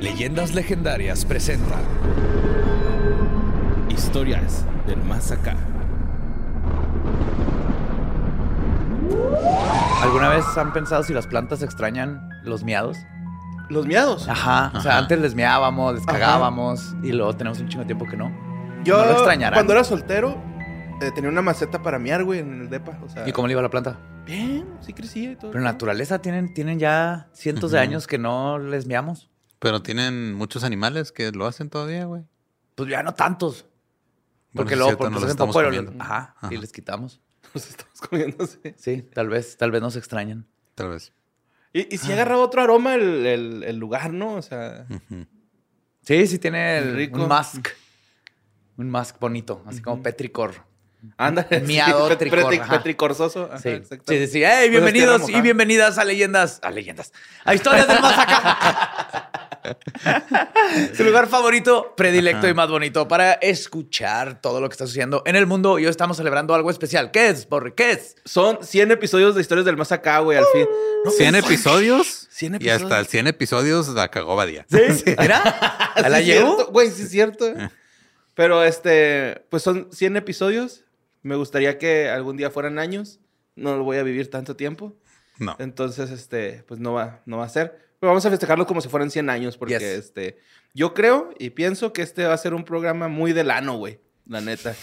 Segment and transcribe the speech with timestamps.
[0.00, 1.76] Leyendas legendarias presenta
[3.88, 5.56] Historias del más acá.
[10.02, 12.98] ¿Alguna vez han pensado si las plantas extrañan los miados?
[13.70, 14.28] ¿Los miados?
[14.28, 14.70] Ajá.
[14.74, 18.18] O sea, antes les miábamos, les cagábamos y luego tenemos un chingo de tiempo que
[18.18, 18.30] no.
[18.84, 19.54] Yo, no lo extrañarán.
[19.54, 20.36] cuando era soltero,
[21.00, 22.98] eh, tenía una maceta para miar, güey, en el depa.
[23.02, 23.98] O sea, ¿Y cómo le iba a la planta?
[24.26, 25.50] Bien, sí crecía y todo.
[25.52, 29.30] Pero en naturaleza tienen, tienen ya cientos de años que no les miamos.
[29.58, 32.22] Pero tienen muchos animales que lo hacen todavía, güey.
[32.74, 33.64] Pues ya no tantos.
[34.54, 35.92] Porque luego cierto, porque no los hacen comiendo.
[36.02, 36.54] Ajá, Ajá.
[36.54, 37.20] y les quitamos.
[37.54, 38.58] Nos estamos comiendo, sí.
[38.76, 40.46] Sí, tal vez, tal vez nos extrañan.
[40.74, 41.12] Tal vez.
[41.72, 44.34] Y, y si agarraba otro aroma el, el- el lugar, ¿no?
[44.34, 44.86] O sea.
[46.02, 47.22] Sí, sí tiene el- Rico.
[47.22, 47.68] un mask.
[48.76, 50.54] Un mask bonito, así como petricor.
[51.16, 51.46] anda.
[51.64, 53.44] Miado, sí, tricor, petricorzoso.
[53.46, 54.04] Ajá, Sí, exacto.
[54.12, 54.32] sí, sí.
[54.32, 54.42] sí.
[54.44, 56.58] ¡Hey, Con bienvenidos y bienvenidas a leyendas.
[56.62, 57.12] A leyendas.
[57.44, 59.25] A historias del más acá.
[60.94, 62.48] Su lugar favorito, predilecto Ajá.
[62.48, 65.78] y más bonito para escuchar todo lo que está sucediendo en el mundo.
[65.78, 67.10] Y hoy estamos celebrando algo especial.
[67.10, 67.74] ¿Qué es, Borre?
[67.74, 68.16] ¿Qué es?
[68.24, 70.66] Son 100 episodios de Historias del Más Acá, güey, al fin.
[71.04, 72.26] No, 100 episodios.
[72.30, 72.82] 100 Y episodios.
[72.82, 74.66] hasta el 100 episodios la cagó Badía.
[74.68, 74.78] ¿Sí?
[75.18, 75.38] ¿Era?
[75.94, 76.66] ¿A la Sí, llegó?
[76.66, 77.52] Güey, sí es cierto.
[78.34, 80.84] Pero este, pues son 100 episodios.
[81.22, 83.20] Me gustaría que algún día fueran años.
[83.54, 84.94] No lo voy a vivir tanto tiempo.
[85.38, 85.56] No.
[85.58, 87.85] Entonces, este, pues no va, no va a ser.
[88.00, 89.82] Pero vamos a festejarlo como si fueran 100 años, porque Yes.
[89.82, 90.38] este,
[90.74, 94.00] yo creo y pienso que este va a ser un programa muy del ano, güey.
[94.26, 94.74] La neta.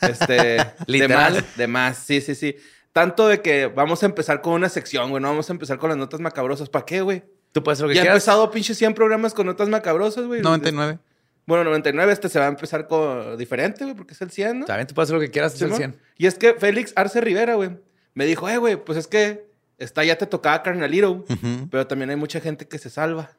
[0.00, 1.34] Este, Literal.
[1.34, 2.56] De más, de más, sí, sí, sí.
[2.92, 5.20] Tanto de que vamos a empezar con una sección, güey.
[5.22, 6.68] No vamos a empezar con las notas macabrosas.
[6.68, 7.24] ¿Para qué, güey?
[7.52, 8.16] Tú puedes hacer lo que Ya he quieras.
[8.22, 10.42] empezado pinche 100 programas con notas macabrosas, güey.
[10.42, 10.98] 99.
[11.46, 14.66] Bueno, 99, este se va a empezar con diferente, güey, porque es el 100, ¿no?
[14.66, 15.54] También tú puedes hacer lo que quieras.
[15.54, 15.78] Es el Simón.
[15.78, 16.00] 100.
[16.16, 17.70] Y es que Félix Arce Rivera, güey,
[18.14, 19.46] me dijo, eh, güey, pues es que
[19.78, 21.24] está, ya te tocaba Carnalito,
[21.70, 23.30] pero también hay mucha gente que se salva.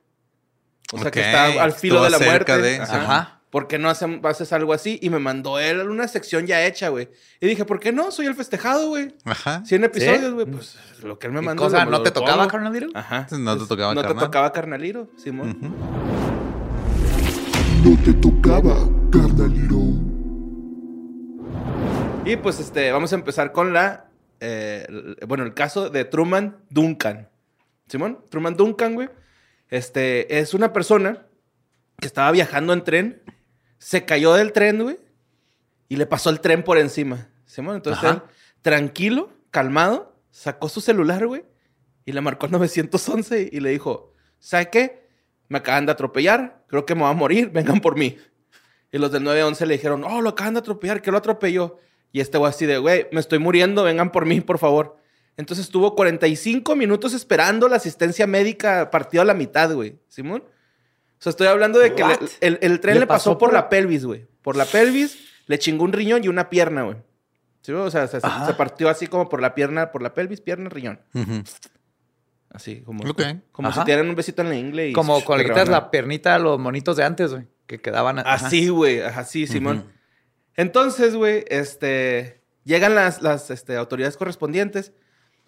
[0.94, 2.58] O sea, que está al filo de la muerte.
[2.58, 3.02] de- Ajá.
[3.02, 3.32] Ajá.
[3.50, 5.00] ¿Por qué no hacen- haces algo así?
[5.02, 7.10] Y me mandó él una sección ya hecha, güey.
[7.40, 8.12] Y dije, ¿por qué no?
[8.12, 9.16] Soy el festejado, güey.
[9.24, 9.64] Ajá.
[9.66, 10.46] 100 episodios, güey.
[10.46, 11.64] Pues lo que él me ¿Qué mandó.
[11.64, 11.86] cosa?
[11.86, 12.88] ¿No te tocaba, carnalito?
[12.94, 13.28] Ajá.
[13.32, 14.26] No te tocaba No te carnal.
[14.26, 15.58] tocaba carnalito, Simón.
[17.84, 18.76] No te tocaba,
[19.12, 19.80] carnalito.
[22.26, 24.05] Y pues este, vamos a empezar con la.
[24.40, 24.88] Eh,
[25.28, 27.30] bueno, el caso de Truman Duncan.
[27.88, 29.10] Simón, Truman Duncan, güey.
[29.70, 31.26] Este es una persona
[32.00, 33.22] que estaba viajando en tren,
[33.78, 35.00] se cayó del tren, güey,
[35.88, 37.30] y le pasó el tren por encima.
[37.46, 38.14] Simón, entonces Ajá.
[38.16, 38.22] él,
[38.62, 41.46] tranquilo, calmado, sacó su celular, güey,
[42.06, 45.08] y le marcó al 911 y le dijo: ¿Sabe qué?
[45.48, 48.18] Me acaban de atropellar, creo que me va a morir, vengan por mí.
[48.92, 51.80] Y los del 911 le dijeron, oh, lo acaban de atropellar, ¿qué lo atropelló?
[52.16, 54.96] Y este güey así de, güey, me estoy muriendo, vengan por mí, por favor.
[55.36, 60.00] Entonces estuvo 45 minutos esperando la asistencia médica partido a la mitad, güey.
[60.08, 60.42] ¿Simón?
[60.42, 63.50] O sea, estoy hablando de que le- el, el tren ¿Le le, pasó, pasó por
[63.50, 64.26] por la pelvis, güey.
[64.42, 65.18] Por la pelvis,
[65.48, 66.96] le chingó un riñón y una pierna, güey.
[67.60, 67.84] ¿Sí, güey?
[67.84, 71.02] O sea, se, partió así como por la pierna, por la pelvis, pierna, riñón.
[72.50, 73.04] Así, como,
[73.52, 73.82] como Ajá.
[73.82, 74.94] si te dieran un besito en la ingle y...
[74.94, 77.46] Como te cuando le quitas la piernita a los monitos de antes, güey.
[77.68, 78.36] Que quedaban ajá.
[78.36, 79.02] Así, güey.
[79.02, 79.94] Así, Simón.
[80.56, 82.42] Entonces, güey, este...
[82.64, 84.92] Llegan las, las este, autoridades correspondientes,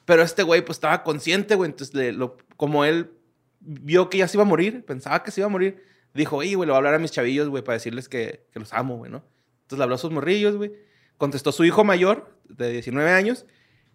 [0.05, 1.71] pero este güey, pues, estaba consciente, güey.
[1.71, 2.15] Entonces,
[2.57, 3.11] como él
[3.59, 5.83] vio que ya se iba a morir, pensaba que se iba a morir,
[6.13, 8.59] dijo, oye, güey, le voy a hablar a mis chavillos, güey, para decirles que, que
[8.59, 9.23] los amo, güey, ¿no?
[9.63, 10.73] Entonces, le habló a sus morrillos, güey.
[11.17, 13.47] Contestó su hijo mayor, de 19 años,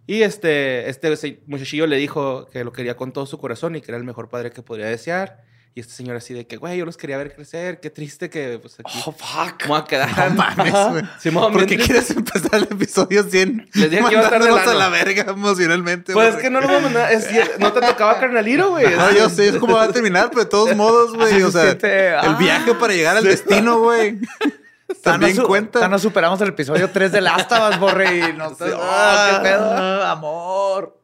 [0.07, 3.91] y este, este muchachillo le dijo que lo quería con todo su corazón y que
[3.93, 5.45] era el mejor padre que podría desear.
[5.75, 8.59] Y este señor así de que, güey, yo los quería ver crecer, qué triste que
[8.61, 9.63] pues aquí Oh, fuck.
[9.63, 10.31] me voy a quedar.
[10.31, 11.05] No mames.
[11.19, 13.71] Simón, ¿Por qué quieres empezar el episodio 100?
[13.73, 16.13] Les dije que iba a estar de a la verga emocionalmente.
[16.13, 17.11] Pues es que no lo vamos a...
[17.11, 18.95] es- no te tocaba carnalito, güey.
[18.95, 21.43] No, yo sé, es como va a terminar, pero de todos modos, güey.
[21.43, 22.37] O se sea, siente, el ah.
[22.39, 24.19] viaje para llegar al destino, güey.
[25.03, 25.81] También cuenta.
[25.81, 28.59] Thanos superamos el episodio 3 de Last of Us, Borre, y nos...
[28.59, 28.65] Sí.
[28.79, 30.05] ¡Ah, qué pedo!
[30.05, 30.99] ¡Amor!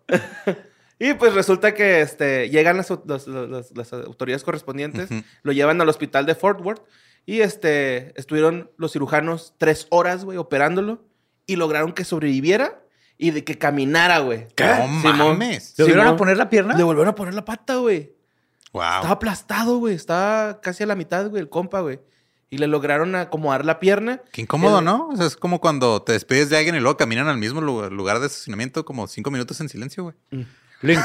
[0.98, 5.08] Y pues resulta que este, llegan las, los- los- las autoridades correspondientes,
[5.42, 6.82] lo llevan al hospital de Fort Worth
[7.24, 11.04] y este, estuvieron los cirujanos tres horas, güey, operándolo
[11.46, 12.80] y lograron que sobreviviera
[13.16, 14.48] y de que caminara, güey.
[14.56, 14.64] ¿Qué?
[14.64, 15.74] No mames.
[15.76, 16.76] ¿Le volvieron a poner la pierna?
[16.76, 18.14] Le volvieron a poner la pata, güey.
[18.72, 18.82] Wow.
[18.82, 19.94] Estaba aplastado, güey.
[19.94, 22.00] Estaba casi a la mitad, güey, el compa, güey.
[22.50, 24.22] Y le lograron acomodar la pierna.
[24.32, 25.08] Qué incómodo, El- ¿no?
[25.08, 27.90] O sea, es como cuando te despides de alguien y luego caminan al mismo lu-
[27.90, 30.46] lugar de estacionamiento como cinco minutos en silencio, güey.
[30.80, 30.96] 零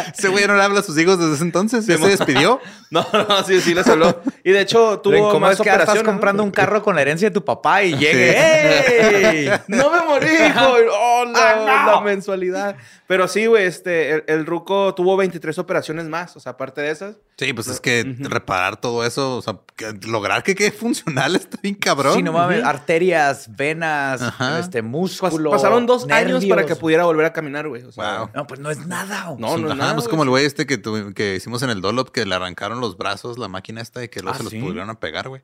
[0.00, 1.86] Ese güey no le habla a sus hijos desde ese entonces.
[1.86, 2.60] Ya se despidió.
[2.92, 4.20] No, no, sí, sí les habló.
[4.42, 6.10] Y de hecho tuvo incómodo más es que ahora estás operaciones, ¿no?
[6.10, 8.34] comprando un carro con la herencia de tu papá y llegue.
[8.36, 9.50] ¡Ey!
[9.68, 10.74] No me morí, hijo.
[10.92, 11.92] Oh, la, Ah, no.
[11.92, 12.76] la mensualidad.
[13.06, 16.36] Pero sí, güey, este, el, el Ruco tuvo 23 operaciones más.
[16.36, 17.16] O sea, aparte de esas.
[17.36, 21.58] Sí, pues es que reparar todo eso, o sea, que- lograr que quede funcional está
[21.62, 22.14] bien cabrón.
[22.14, 24.58] Sí, no mames, arterias, venas, Ajá.
[24.58, 25.50] este, pas- músculo.
[25.50, 26.78] pasaron dos años para que nervios.
[26.78, 27.82] pudiera volver a caminar, güey.
[27.84, 28.30] O sea, Wow.
[28.34, 29.34] No, pues no es nada.
[29.38, 30.10] No, no es Ajá, pues güey.
[30.10, 30.80] como el güey este que,
[31.14, 34.20] que hicimos en el Dolop, que le arrancaron los brazos, la máquina esta, y que
[34.20, 34.60] luego Ah, se los ¿sí?
[34.60, 35.42] volvieron a pegar, güey.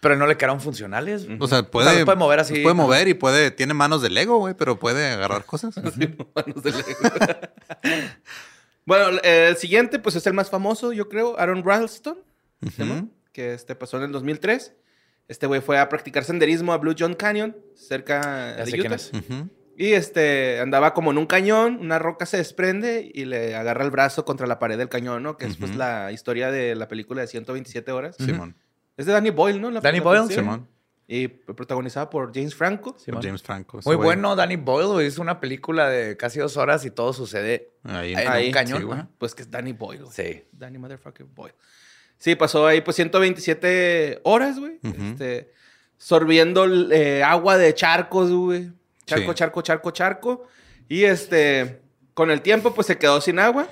[0.00, 1.26] Pero no le quedaron funcionales.
[1.40, 2.60] O sea, puede, los puede mover así.
[2.62, 5.74] Puede mover y puede, tiene manos de Lego, güey, pero puede agarrar cosas.
[5.76, 6.84] manos de Lego.
[8.86, 12.18] bueno, el siguiente, pues es el más famoso, yo creo, Aaron Ralston,
[12.76, 13.06] ¿se llama?
[13.32, 14.74] que este pasó en el 2003.
[15.26, 18.94] Este güey fue a practicar senderismo a Blue John Canyon, cerca Ya de Utah.
[18.94, 19.10] es.
[19.14, 19.48] Ujú.
[19.76, 23.90] Y este andaba como en un cañón, una roca se desprende y le agarra el
[23.90, 25.36] brazo contra la pared del cañón, ¿no?
[25.36, 28.16] Que es pues la historia de la película de 127 horas.
[28.18, 28.56] Simón.
[28.96, 29.70] Es de Danny Boyle, ¿no?
[29.70, 30.28] La- Danny la- Boyle.
[30.28, 30.68] Simón.
[31.06, 32.96] Y protagonizada por James Franco.
[32.98, 33.20] Simón.
[33.22, 33.80] James Franco.
[33.84, 34.06] Muy güey.
[34.06, 38.26] bueno, Danny Boyle hizo una película de casi dos horas y todo sucede Ahí, en
[38.28, 38.78] Ahí, un cañón.
[38.78, 38.98] sí, güey.
[39.00, 39.08] Ajá.
[39.18, 40.02] Pues que es Danny Boyle.
[40.04, 40.12] güey.
[40.14, 40.44] Sí.
[40.52, 41.54] Danny Motherfucker Boyle.
[42.16, 44.78] Sí, pasó ahí pues 127 horas, güey.
[44.82, 45.52] Este,
[45.98, 48.70] sorbiendo eh, agua de charcos, güey.
[49.06, 49.34] Charco, Sí.
[49.36, 50.46] charco, charco, charco.
[50.88, 51.80] Y este,
[52.14, 53.68] con el tiempo pues se quedó sin agua.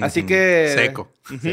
[0.00, 0.70] Así que...
[0.76, 1.12] Seco.
[1.28, 1.48] Ujú.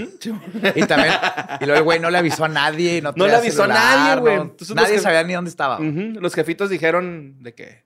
[0.76, 1.14] Y también,
[1.60, 3.02] y luego el güey no le avisó a nadie.
[3.02, 4.38] No, No le avisó a nadie, güey.
[4.38, 5.80] no- nadie que- sabía ni dónde estaba.
[5.80, 7.86] Los jefitos dijeron de que,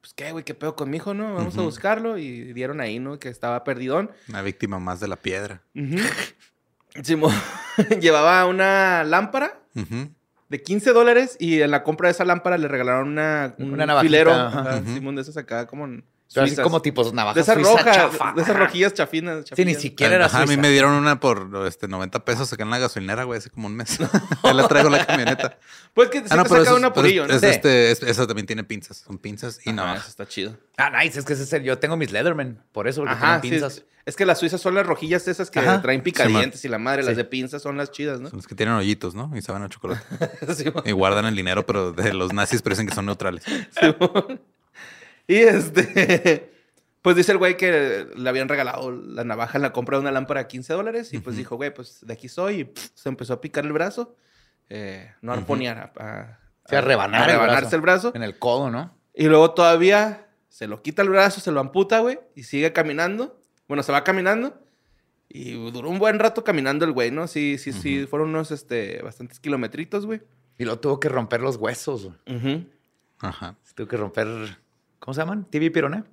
[0.00, 1.34] pues qué, güey, qué pedo con mi hijo, ¿no?
[1.34, 2.16] Vamos a buscarlo.
[2.16, 3.18] Y dieron ahí, ¿no?
[3.18, 4.10] Que estaba perdidón.
[4.30, 5.60] Una víctima más de la piedra.
[7.02, 7.34] Simón
[8.00, 9.58] llevaba una lámpara.
[10.52, 13.86] De 15 dólares y en la compra de esa lámpara le regalaron una, un Una
[13.86, 14.32] navajita, filero.
[14.32, 14.82] ajá.
[14.84, 16.04] Simón, de esas acá como en
[16.34, 16.62] Pero así suizas.
[16.64, 18.32] como tipos navajas de esas rojas, chafa.
[18.34, 19.44] de esas rojillas chafinas.
[19.54, 22.62] Sí, ni siquiera era Ajá, a mí me dieron una por este, 90 pesos acá
[22.62, 23.98] en la gasolinera, güey, hace como un mes.
[24.44, 25.58] ya la traigo en la camioneta.
[25.94, 27.34] Pues que sí Ah, no, saca una purillo, ¿no?
[27.34, 27.46] es Sí.
[27.46, 28.98] este, es- esa también tiene pinzas.
[28.98, 30.00] Son pinzas y Ajá, navajas.
[30.02, 30.56] eso está chido.
[30.78, 31.18] Ah, nice.
[31.18, 32.62] Es que ese es el- yo tengo mis Leatherman.
[32.72, 33.78] Por eso, porque Ajá, tienen pinzas.
[33.78, 35.82] es, es que las suizas son las rojillas esas que Ajá.
[35.82, 37.02] traen picadientes y la madre.
[37.02, 38.30] Las de pinzas son las chidas, ¿no?
[38.30, 39.30] Son los que tienen hoyitos, ¿no?
[39.36, 40.02] Y saben a chocolate.
[40.86, 43.44] Y guardan el dinero, pero de los nazis parecen que son neutrales.
[45.26, 46.52] Y este,
[47.02, 50.12] pues dice el güey que le habían regalado la navaja en la compra de una
[50.12, 53.08] lámpara a 15 dólares y pues dijo, güey, pues de aquí soy y pff, se
[53.08, 54.16] empezó a picar el brazo,
[54.68, 56.38] eh, no a arponear, a, a-
[56.68, 57.76] Sí, a rebanar el rebanarse brazo.
[57.76, 58.12] el brazo.
[58.14, 58.96] En el codo, ¿no?
[59.14, 63.40] Y luego todavía se lo quita el brazo, se lo amputa, güey, y sigue caminando.
[63.66, 64.56] Bueno, se va caminando.
[65.28, 67.26] Y duró un buen rato caminando el güey, ¿no?
[67.26, 70.22] Sí, sí, sí, fueron unos, este, bastantes kilometritos, güey.
[70.56, 72.04] Y luego tuvo que romper los huesos.
[72.26, 72.68] güey.
[73.18, 73.56] Ajá.
[73.74, 74.58] Tuvo que romper.
[75.02, 75.46] ¿Cómo se llaman?
[75.50, 76.04] TV Pironé.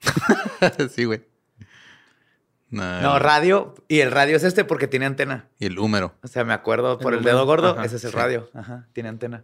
[0.94, 1.24] sí, güey.
[2.70, 3.74] No, No, radio.
[3.88, 5.48] Y el radio es este porque tiene antena.
[5.58, 6.14] y el húmero.
[6.22, 7.70] O sea, me acuerdo por El el, dedo gordo.
[7.70, 8.16] Ajá, ese es el sí.
[8.16, 8.48] radio.
[8.54, 9.42] Ajá, tiene antena.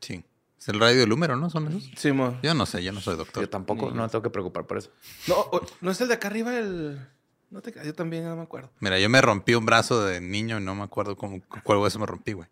[0.00, 0.24] Sí.
[0.58, 1.50] Es el radio del húmero, ¿no?
[1.50, 1.90] ¿Son esos?
[1.94, 2.38] Sí, mo.
[2.42, 3.42] Yo no sé, yo no soy doctor.
[3.42, 4.90] Yo tampoco, no me tengo que preocupar por eso.
[5.28, 5.50] No,
[5.82, 7.06] no es el de acá arriba el...
[7.50, 8.70] No te yo también no me acuerdo.
[8.80, 11.98] Mira, yo me rompí un brazo de niño y no me acuerdo cómo, cuál hueso
[11.98, 12.48] me rompí, güey.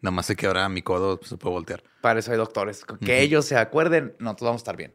[0.00, 1.82] Nada más sé que ahora mi codo pues, se puede voltear.
[2.00, 2.84] Para eso hay doctores.
[2.84, 3.04] Que Ujú.
[3.12, 4.94] ellos se acuerden, nosotros vamos a estar bien.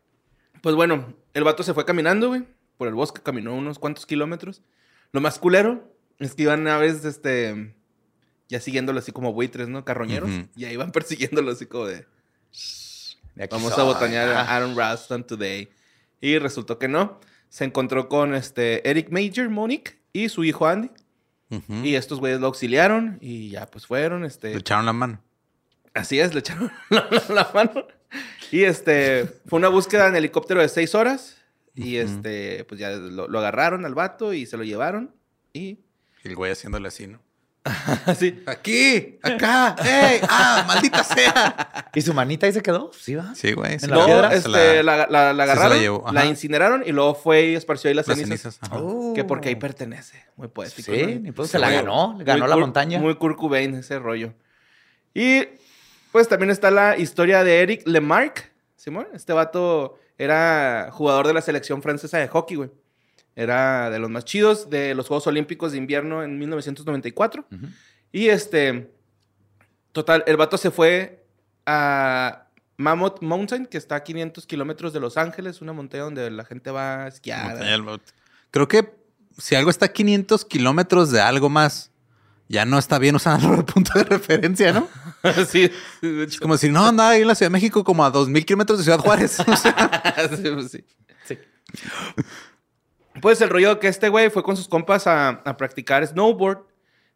[0.61, 2.45] Pues bueno, el vato se fue caminando, güey.
[2.77, 4.61] Por el bosque caminó unos cuantos kilómetros.
[5.11, 7.75] Lo más culero es que iban aves, este...
[8.49, 9.83] Ya siguiéndolo así como buitres, ¿no?
[9.83, 10.29] Carroñeros.
[10.29, 10.47] Ujú.
[10.55, 12.05] Y ahí iban persiguiéndolo así como de...
[13.35, 13.85] De Vamos a soy.
[13.85, 14.55] botanear a Ajá.
[14.57, 15.69] Aaron Ralston today.
[16.21, 17.19] Y resultó que no.
[17.49, 20.89] Se encontró con este Eric Major, Monique, y su hijo Andy.
[21.83, 24.55] Y estos güeyes lo auxiliaron y ya pues fueron, Le este...
[24.55, 25.21] echaron la mano.
[25.93, 27.85] Así es, le echaron la, la- la mano.
[28.51, 31.37] Y este, fue una búsqueda en helicóptero de seis horas.
[31.75, 35.11] Y este, pues ya lo, lo agarraron al vato y se lo llevaron.
[35.53, 35.79] Y
[36.23, 37.19] Y el güey haciéndole así, ¿no?
[38.05, 38.43] así.
[38.45, 40.19] Aquí, acá, ¡ey!
[40.27, 41.89] ¡Ah, maldita sea!
[41.93, 42.91] ¿Y su manita ahí se quedó?
[42.93, 43.33] Sí, va.
[43.35, 43.79] Sí, güey.
[43.79, 43.85] sí.
[43.85, 44.33] ¿En la No, piedra?
[44.33, 48.07] Este, la, la- la agarraron, la, llevó, incineraron y luego fue y esparció ahí las,
[48.07, 48.59] las cenizas.
[48.71, 49.13] Oh.
[49.15, 50.23] Que porque ahí pertenece.
[50.35, 50.91] Muy poético.
[50.91, 51.19] Sí, ¿no?
[51.21, 52.99] ni pedo, se la ganó, muy ganó la montaña.
[52.99, 54.33] Muy Kurt Cobain, ese rollo.
[55.13, 55.43] Y
[56.11, 58.43] pues también está la historia de Eric Lemarque,
[58.75, 59.07] Simón.
[59.13, 62.71] Este vato era jugador de la selección francesa de hockey, güey.
[63.35, 67.45] Era de los más chidos de los Juegos Olímpicos de Invierno en 1994.
[67.51, 67.67] Ujú.
[68.11, 68.91] Y este,
[69.91, 71.25] total, el vato se fue
[71.65, 72.47] a
[72.77, 76.71] Mammoth Mountain, que está a 500 kilómetros de Los Ángeles, una montaña donde la gente
[76.71, 77.57] va a esquiar.
[78.51, 78.93] Creo que
[79.37, 81.91] si algo está a 500 kilómetros de algo más,
[82.49, 84.87] ya no está bien usarlo de punto de referencia, ¿no?
[85.47, 85.71] sí,
[86.01, 88.77] Es como decir, no, andaba ahí en la Ciudad de México como a 2000 kilómetros
[88.79, 89.37] de Ciudad Juárez.
[90.37, 90.85] Sí, pues sí.
[91.25, 91.37] Sí.
[93.23, 96.65] Pues el rollo que este güey fue con sus compas a, a practicar snowboard,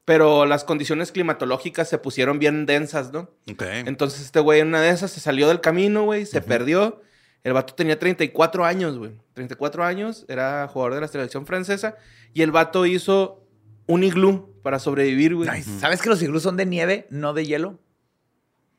[0.06, 3.30] pero las condiciones climatológicas se pusieron bien densas, ¿no?
[3.52, 3.62] ok.
[3.86, 7.02] Entonces este güey en una de esas se salió del camino, güey, se perdió.
[7.44, 9.12] El vato tenía 34 años, güey.
[9.34, 11.96] 34 años, era jugador de la selección francesa
[12.34, 13.44] y el vato hizo
[13.86, 15.50] un iglú para sobrevivir, güey.
[15.50, 17.80] Ay, ¿Sabes que los iglús son de nieve, no de hielo?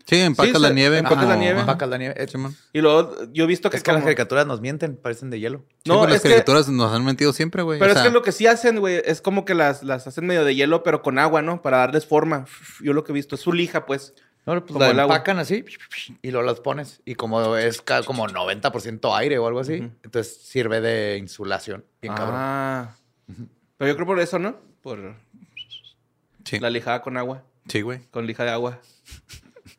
[0.09, 0.99] Sí, empacas Sí, la nieve.
[0.99, 1.61] empacas como- la nieve.
[1.61, 2.27] Empacas la nieve.
[2.73, 5.65] Y luego yo he visto que, Es que las caricaturas nos mienten, parecen de hielo.
[5.85, 7.79] Sí, No, es las que- caricaturas nos han mentido siempre, güey.
[7.79, 10.07] Pero O es sea, que lo que sí hacen, güey, es como que las, las
[10.07, 11.61] hacen medio de hielo, pero con agua, ¿no?
[11.61, 12.47] Para darles forma.
[12.83, 14.15] Yo lo que he visto es su lija, pues.
[14.47, 15.63] No, pues Como la empacan así
[16.23, 17.03] y luego las pones.
[17.05, 21.85] Y como es como 90% aire o algo así, entonces sirve de insulación.
[22.01, 22.35] Bien cabrón.
[22.39, 22.95] Ah.
[23.77, 24.57] Pero yo creo por eso, ¿no?
[24.81, 25.17] Por
[26.47, 27.43] sí, la lijada con agua.
[27.69, 28.01] sí, güey.
[28.11, 28.81] Con lija de agua.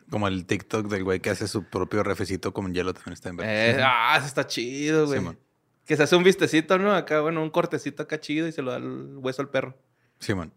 [0.10, 3.38] Como el TikTok del güey que hace su propio refecito con hielo también está en
[3.38, 3.54] verga.
[3.54, 5.20] Eh, ah, eso está chido, güey.
[5.20, 5.40] Simón.
[5.86, 6.94] que se hace un vistecito, ¿no?
[6.96, 9.78] Acá, bueno, un cortecito acá chido y se lo da el hueso al perro.
[10.20, 10.54] Simón.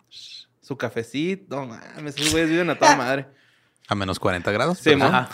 [0.60, 1.56] Su cafecito.
[1.56, 3.26] No mames, esos güeyes viven a toda madre.
[3.88, 4.78] A menos 40 grados.
[4.78, 5.04] Sí, mo.
[5.06, 5.28] ah,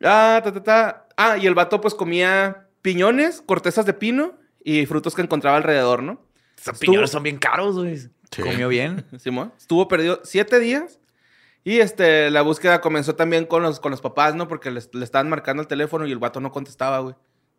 [0.00, 1.08] ta, ta, ta.
[1.16, 6.02] Ah, y el vato pues comía piñones, cortezas de pino y frutos que encontraba alrededor,
[6.02, 6.22] ¿no?
[6.56, 7.98] Esos piñones son bien caros, güey.
[7.98, 8.42] Sí.
[8.42, 9.04] Comió bien.
[9.18, 9.52] Simón.
[9.58, 10.99] Estuvo perdido siete días.
[11.62, 14.48] Y este, la búsqueda comenzó también con los, con los papás, ¿no?
[14.48, 17.14] Porque les- le estaban marcando el teléfono y el vato no contestaba, güey.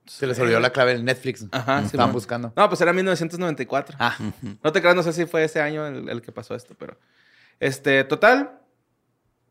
[0.08, 1.44] Se les olvidó la clave del Netflix.
[1.52, 2.12] Ajá, Estaban Simón.
[2.14, 2.54] buscando.
[2.56, 3.98] No, pues era 1994.
[4.00, 4.18] Ah,
[4.64, 6.98] No te creas, no sé si fue ese año el, el que pasó esto, pero.
[7.60, 8.60] Este, total.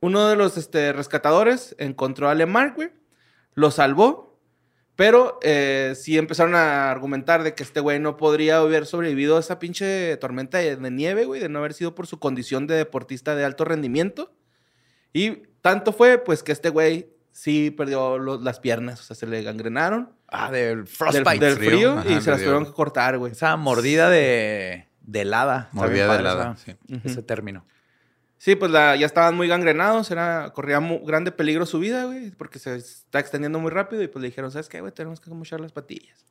[0.01, 2.91] Uno de los este, rescatadores encontró a Lemarck, güey.
[3.55, 4.41] Lo salvó.
[4.97, 9.41] Pero eh, sí empezaron a argumentar de que este güey no podría haber sobrevivido a
[9.41, 12.75] esa pinche tormenta de, de nieve, güey, de no haber sido por su condición de
[12.75, 14.33] deportista de alto rendimiento.
[15.13, 19.27] Y tanto fue, pues, que este güey sí perdió lo- las piernas, o sea, se
[19.27, 21.39] le gangrenaron ah, del frostbite.
[21.45, 21.71] del frío.
[21.71, 23.33] frío, Ajá, y se las dio- tuvieron que cortar, güey.
[23.33, 25.69] Esa mordida de, de helada.
[25.73, 26.75] Mordida de helada, sí.
[27.05, 27.65] Ese término.
[28.39, 32.59] Sí, pues la, ya estaban muy gangrenados, era, corría grande peligro su vida, güey, porque
[32.59, 34.93] se está extendiendo muy rápido y pues le dijeron, ¿sabes qué, güey?
[34.93, 36.25] Tenemos que mochar las patillas.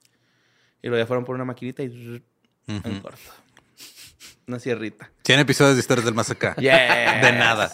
[0.81, 2.24] Y luego ya fueron por una maquinita y
[2.67, 3.01] en Ujú.
[3.03, 3.19] corto.
[4.48, 5.12] Una sierrita.
[5.24, 6.55] 100 episodios de historias del más acá.
[6.59, 7.21] Yeah.
[7.24, 7.71] De nada.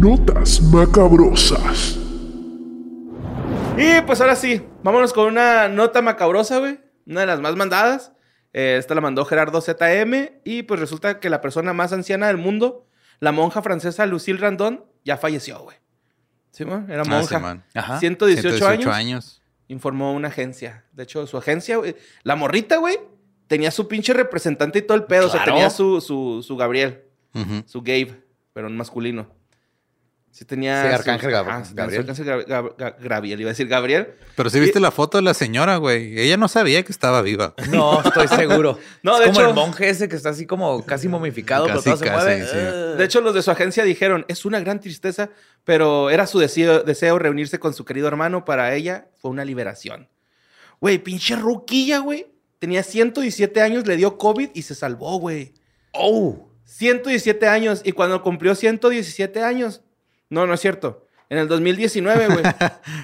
[0.00, 1.98] Notas macabrosas.
[3.76, 6.80] Y pues ahora sí, vámonos con una nota macabrosa, güey.
[7.06, 8.12] Una de las más mandadas.
[8.52, 10.40] Eh, esta la mandó Gerardo ZM.
[10.44, 12.86] Y pues resulta que la persona más anciana del mundo,
[13.20, 15.76] la monja francesa Lucille Randon, ya falleció, güey.
[16.50, 16.86] ¿Sí, man?
[16.90, 17.62] Era Ah, monja.
[17.74, 17.98] Ajá.
[18.00, 18.86] 118, años.
[18.94, 19.42] años.
[19.68, 20.84] informó una agencia.
[20.92, 21.94] De hecho, su agencia, güey,
[22.24, 22.98] la morrita, güey,
[23.50, 25.26] tenía su pinche representante y todo el pedo.
[25.26, 27.02] O sea, tenía su, su, su Gabriel,
[27.66, 29.28] su Gabe, pero en masculino.
[30.30, 30.82] Sí tenía...
[30.82, 32.00] Sí, su- Arcángel Gab- sí su Gabriel.
[32.02, 34.14] Arcángel Gab- Gab- Gab- Gabriel, iba a decir Gabriel.
[34.36, 36.16] Pero si viste la foto de la señora, güey.
[36.20, 37.54] Ella no sabía que estaba viva.
[37.72, 38.78] No, estoy seguro.
[39.02, 41.80] No, es de como hecho- el monje ese que está así como casi momificado, Casi,
[41.82, 42.46] pero todo se mueve.
[42.46, 42.56] sí.
[42.56, 42.94] Ah.
[42.96, 45.30] De hecho, los de su agencia dijeron, es una gran tristeza,
[45.64, 48.44] pero era su deseo, deseo reunirse con su querido hermano.
[48.44, 50.08] Para ella fue una liberación.
[50.80, 52.28] Güey, pinche ruquilla, güey.
[52.60, 55.52] Tenía 117 años, le dio COVID y se salvó, güey.
[55.92, 56.48] Oh.
[56.66, 57.80] 117 años.
[57.84, 59.80] Y cuando cumplió 117 años,
[60.28, 61.06] no, no es cierto.
[61.28, 62.44] En el 2019, güey,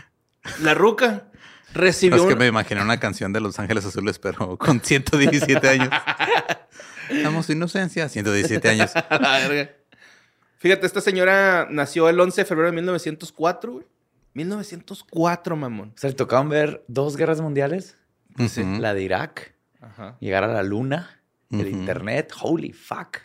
[0.63, 1.29] la ruca
[1.75, 5.69] recibió Es que un- me imaginé una canción de Los Ángeles Azules, pero con 117
[5.69, 5.89] años.
[7.23, 8.09] Damos inocencia.
[8.09, 8.93] 117 años.
[9.11, 9.71] La verga.
[10.59, 13.87] Fíjate, esta señora nació el 11 de febrero de 1904, güey.
[14.35, 15.93] 1904, mamón.
[15.97, 17.97] O sea, le tocaban ver dos guerras mundiales.
[18.81, 20.17] La de Irak, Ajá.
[20.21, 22.33] llegar a la luna el internet.
[22.41, 23.19] Holy fuck.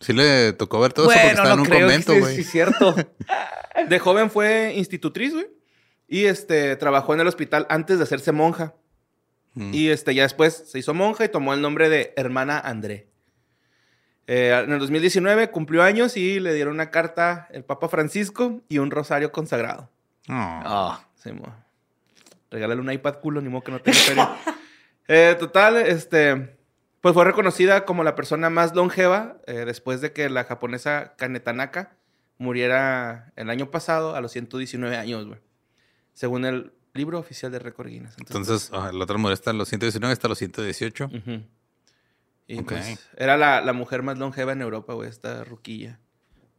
[0.00, 2.34] Sí le tocó ver todo eso porque estaba en un creo convento, sí, güey.
[2.34, 2.94] Sí, es cierto.
[3.88, 5.46] De joven fue institutriz, güey.
[6.06, 8.74] Y este, trabajó en el hospital antes de hacerse monja.
[9.54, 9.72] Mm.
[9.72, 13.08] Y este, ya después se hizo monja y tomó el nombre de hermana André.
[14.26, 18.78] Eh, en el 2019 cumplió años y le dieron una carta el Papa Francisco y
[18.78, 19.90] un rosario consagrado.
[20.28, 20.32] Oh.
[20.32, 21.30] Ah, Sí.
[22.54, 24.36] Regálale un iPad culo, ni modo que no tenga feria.
[25.06, 26.56] Eh, total, este,
[27.02, 31.98] pues fue reconocida como la persona más longeva eh, después de que la japonesa Kanetanaka
[32.38, 35.40] muriera el año pasado a los 119 años, güey.
[36.14, 38.14] Según el libro oficial de récord Guinness.
[38.16, 41.04] Entonces, la otra mujer está en los 119, está en los 118.
[41.04, 41.42] Ujú.
[42.46, 46.00] Y pues era la, la mujer más longeva en Europa, güey, esta ruquilla.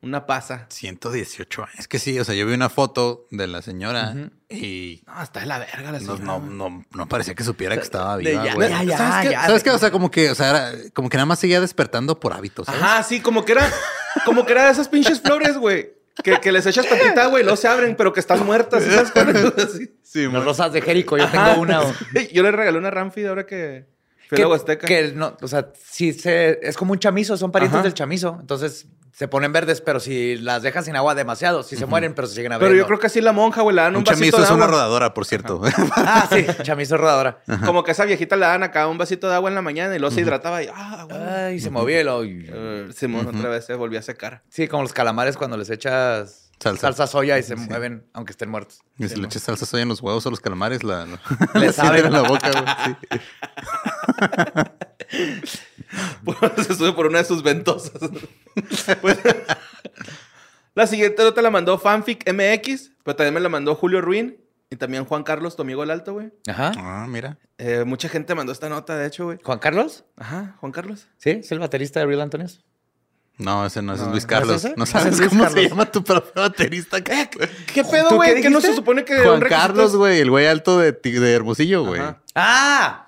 [0.05, 0.67] Una pasa.
[0.69, 1.75] 118 años.
[1.79, 4.13] Es que sí, o sea, yo vi una foto de la señora
[4.50, 6.24] y No, está de la verga la señora.
[6.24, 8.69] no, no, no parecía que supiera que estaba viva, ya, güey.
[8.69, 9.31] ya, ya, ¿Sabes qué?
[9.33, 9.45] ya.
[9.47, 9.71] ¿Sabes qué?
[9.71, 12.67] O sea, como que, o sea, era- como que nada más seguía despertando por hábitos,
[12.67, 12.81] ¿sabes?
[12.83, 13.67] Ajá, sí, como que era,
[14.25, 15.93] como que era de esas pinches flores, güey.
[16.24, 18.83] Que, que les echas tantita, güey, y luego se abren, pero que están muertas.
[18.83, 19.35] ¿sí ¿Sabes cuáles?
[19.57, 19.91] Así.
[20.03, 21.50] Sí, Las rosas de Jerico, yo Ajá.
[21.50, 21.81] tengo una.
[21.81, 21.93] o-
[22.31, 23.85] Yo le regalé una Ramfid ahora que
[24.29, 24.88] fui a la Huasteca.
[24.88, 27.84] que no, o sea, sí se, es como un chamizo, son parientes Ajá.
[27.84, 28.38] del chamizo.
[28.39, 32.27] Entonces se ponen verdes, pero si las dejas sin agua demasiado, sí se mueren, pero
[32.27, 32.77] se siguen Pero abriendo.
[32.84, 34.50] yo creo que así la monja, güey, le dan un, Un vasito chamizo de es
[34.51, 34.75] una agua.
[34.75, 35.62] rodadora, por cierto.
[35.96, 37.41] Ah, sí, chamizo rodadora.
[37.65, 39.96] Como que a esa viejita le dan acá un vasito de agua en la mañana
[39.96, 41.22] y luego se hidrataba y, ah, güey.
[41.22, 42.24] Ay, se movía y lo...
[42.25, 44.44] Eh, Simón otra vez se volvió a secar.
[44.50, 46.82] Sí, como los calamares cuando les echas Salsa.
[46.88, 48.79] salsa, soya y se mueven, aunque estén muertos.
[48.98, 51.20] Y si le echas salsa soya en los huevos o los calamares, la, la,
[51.60, 52.00] Le la sabe.
[52.00, 52.96] sienten en la boca, güey.
[53.12, 53.20] Sí.
[56.63, 57.93] se sube por una de sus ventosas.
[59.01, 59.17] Pues,
[60.74, 64.38] la siguiente nota la mandó Fanfic MX, pero también me la mandó Julio Ruin
[64.69, 66.31] y también Juan Carlos, tu amigo el alto, güey.
[66.48, 66.72] Ajá.
[66.77, 67.38] Ah, mira.
[67.57, 69.38] Eh, mucha gente mandó esta nota, de hecho, güey.
[69.43, 70.05] ¿Juan Carlos?
[70.17, 71.07] Ajá, Juan Carlos.
[71.17, 72.65] Sí, es el baterista de Real Antonios.
[73.38, 74.63] No, ese no, ese No, es Luis ¿no es Carlos.
[74.63, 77.01] No ¿No sabes cómo se llama tu propio baterista.
[77.01, 78.36] ¿Qué pedo, ¿Tú güey?
[78.36, 79.17] qué Que no se supone que...
[79.17, 82.01] Juan Carlos, güey, el güey alto de, de Hermosillo, güey.
[82.33, 83.04] ¡Ah!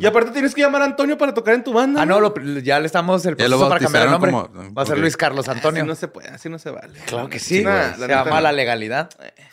[0.00, 2.02] Y aparte tienes que llamar a Antonio para tocar en tu banda.
[2.02, 4.30] Ah, no, lo- ya le estamos el Ya lo proceso para cambiar el nombre.
[4.30, 4.98] como- Va a ser.
[4.98, 5.82] Luis Carlos Antonio.
[5.82, 6.98] Así no se puede, así no se vale.
[7.06, 8.40] Claro que sí, Nah, Se llama no.
[8.40, 9.10] la legalidad.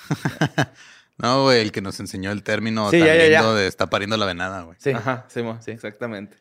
[1.18, 3.40] No, güey, el que nos enseñó el término Sí, tan ya, ya, ya.
[3.42, 4.76] lindo de está pariendo la venada, güey.
[4.80, 4.90] Sí.
[4.90, 5.72] Ajá, sí, mo, Sí.
[5.72, 6.36] exactamente.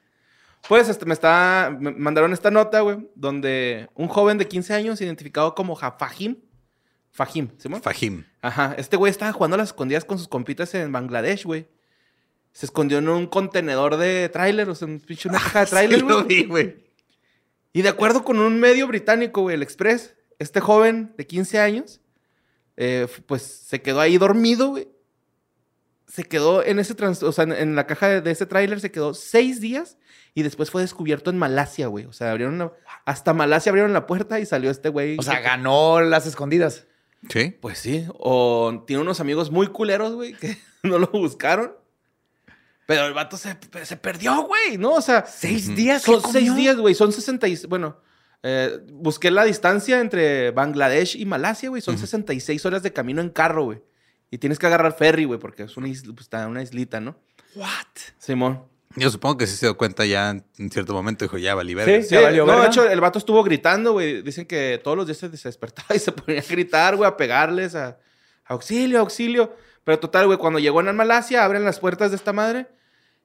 [0.67, 5.01] Pues este, me está, me mandaron esta nota, güey, donde un joven de 15 años
[5.01, 6.37] identificado como Fahim,
[7.11, 7.81] Fahim, ¿sí, mo?
[7.81, 8.25] Fajim.
[8.41, 11.69] Ajá, este güey estaba jugando a las escondidas con sus compitas en Bangladesh, güey.
[12.53, 16.01] Se escondió en un contenedor de tráiler, o sea, un pinche una caja de tráiler,
[16.01, 16.27] Sí lo güey.
[16.27, 16.85] vi, güey.
[17.73, 22.01] Y de acuerdo con un medio británico, güey, el Express, este joven de 15 años,
[22.77, 24.89] eh, pues se quedó ahí dormido, güey.
[26.07, 28.81] Se quedó en ese trans, o sea, en, en la caja de, de ese tráiler
[28.81, 29.97] se quedó seis días
[30.35, 32.05] y después fue descubierto en Malasia, güey.
[32.05, 32.71] O sea, abrieron
[33.07, 35.17] hasta Malasia abrieron la puerta y salió este güey.
[35.19, 36.87] O sea, ganó las escondidas.
[37.31, 37.57] Sí.
[37.61, 41.73] Pues sí, o tiene unos amigos muy culeros, güey, que no lo buscaron.
[42.87, 44.95] Pero el vato se, se perdió, güey, ¿no?
[44.95, 46.03] O sea, ¿Seis días?
[46.03, 46.95] son ¿Qué seis días, güey.
[46.95, 47.69] Son 66.
[47.69, 47.99] Bueno,
[48.43, 51.81] eh, busqué la distancia entre Bangladesh y Malasia, güey.
[51.81, 53.83] Son 66 horas de camino en carro, güey.
[54.31, 57.01] Y tienes que agarrar ferry, güey, porque es una, isla, pues, está en una islita,
[57.01, 57.17] ¿no?
[57.55, 57.69] What?
[58.19, 58.65] Simón.
[58.97, 61.25] Yo supongo que sí se dio cuenta ya en cierto momento.
[61.25, 62.03] Dijo, ya, vale, verga.
[62.03, 62.09] Sí.
[62.09, 64.23] Sí, ¿Ya valió no, de hecho, el vato estuvo gritando, güey.
[64.23, 67.75] Dicen que todos los días se despertaba y se ponía a gritar, güey, a pegarles,
[67.75, 67.99] a,
[68.45, 69.55] auxilio, auxilio.
[69.85, 72.69] Pero total, güey, cuando llegó en Malasia, abren las puertas de esta madre.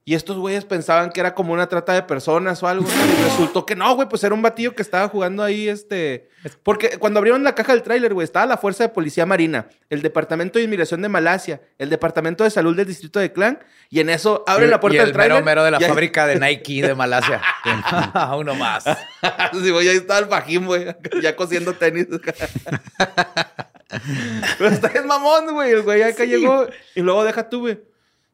[0.07, 2.87] Y estos güeyes pensaban que era como una trata de personas o algo.
[2.87, 6.29] Y resultó que no, güey, pues era un batillo que estaba jugando ahí, este...
[6.63, 10.01] Porque cuando abrieron la caja del tráiler, güey, estaba la Fuerza de Policía Marina, el
[10.01, 14.09] Departamento de Inmigración de Malasia, el Departamento de Salud del Distrito de Clan, y en
[14.09, 15.33] eso abren la puerta y del el tráiler.
[15.43, 17.41] mero mero de la ahí- fábrica de Nike de Malasia.
[18.37, 18.85] Uno más.
[19.61, 20.85] sí, güey, ahí estaba el fajín, güey,
[21.21, 22.07] ya cosiendo tenis.
[24.57, 25.71] Pero está bien mamón, güey.
[25.71, 26.65] El güey acá llegó
[26.95, 27.77] y luego deja tú, güey.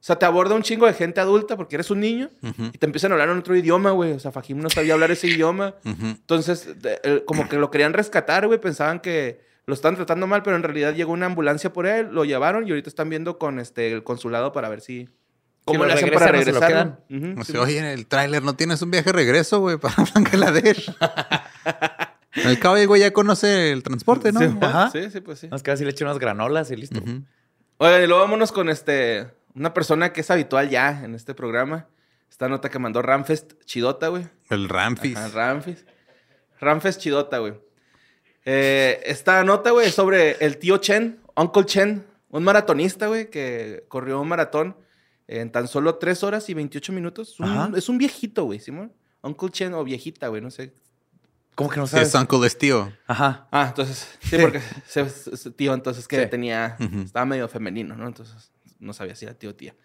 [0.04, 2.30] O sea, te aborda un chingo de gente adulta porque eres un niño
[2.74, 4.12] y te empiezan a hablar en otro idioma, güey.
[4.12, 5.76] O sea, Fajim no sabía hablar ese idioma.
[5.86, 8.60] Entonces, de- el- como que lo querían rescatar, güey.
[8.60, 12.26] Pensaban que lo estaban tratando mal, pero en realidad llegó una ambulancia por él, lo
[12.26, 15.08] llevaron y ahorita están viendo con este, el consulado para ver si.
[15.64, 17.00] ¿Cómo le hacen para regresar?
[17.10, 19.78] Ujú, O sí, sea, oye, en el tráiler no tienes un viaje de regreso, güey,
[19.80, 20.94] para Bangladesh.
[22.44, 24.42] Al cabo, el güey ya conoce el transporte, ¿no?
[24.42, 24.90] Sí, Ajá.
[24.92, 25.48] sí, sí, pues sí.
[25.48, 27.00] Nos queda así le eché unas granolas y listo.
[27.78, 29.28] Oigan, y luego vámonos con este.
[29.56, 31.88] Una persona que es habitual ya en este programa.
[32.30, 34.28] Esta nota que mandó Ramfest Chidota, güey.
[34.50, 35.16] El Ramfis.
[35.16, 35.88] Ajá, Ramfest.
[36.60, 37.54] Ramfest Chidota, güey.
[38.46, 43.86] Eh, esta nota, güey, es sobre el tío Chen, Uncle Chen, un maratonista, güey, que
[43.88, 44.76] corrió un maratón
[45.28, 47.30] en tan solo 3 horas y 28 minutos.
[47.32, 48.92] Es un, es viejito, güey, Simón.
[49.22, 50.74] Uncle Chen o viejita, güey, no sé.
[51.56, 52.10] ¿Cómo que no Sí, sabes?
[52.10, 52.92] es Uncle es tío.
[53.08, 53.48] Ajá.
[53.52, 56.30] Ah, entonces, sí, porque se- tío, entonces que Sí.
[56.30, 58.08] tenía, estaba medio femenino, ¿no?
[58.08, 58.52] Entonces
[58.84, 59.76] no sabía si era tío o tía.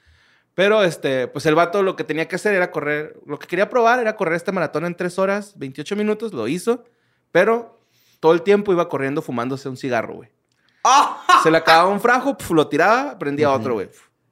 [0.55, 3.71] Pero, este, pues el vato lo que tenía que hacer era correr, lo que quería
[3.71, 6.85] probar era correr este maratón en 3 horas, 28 minutos, lo hizo,
[7.31, 7.81] pero
[8.21, 10.31] todo el tiempo iba corriendo fumándose un cigarro, güey.
[11.43, 13.89] Se le acababa un frajo, pf, lo tiraba, prendía otro, güey.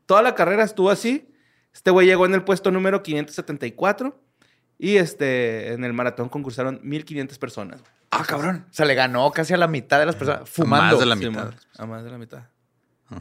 [0.06, 1.32] Toda la carrera estuvo así.
[1.72, 4.18] Este güey llegó en el puesto número 574
[4.78, 7.80] y este, en el maratón concursaron 1500 personas.
[7.80, 7.92] güey.
[8.10, 8.66] Ah, cabrón.
[8.70, 10.96] O sea, le ganó casi a la mitad de las personas fumando.
[10.96, 11.54] Más de la mitad.
[11.78, 12.42] a más de la mitad.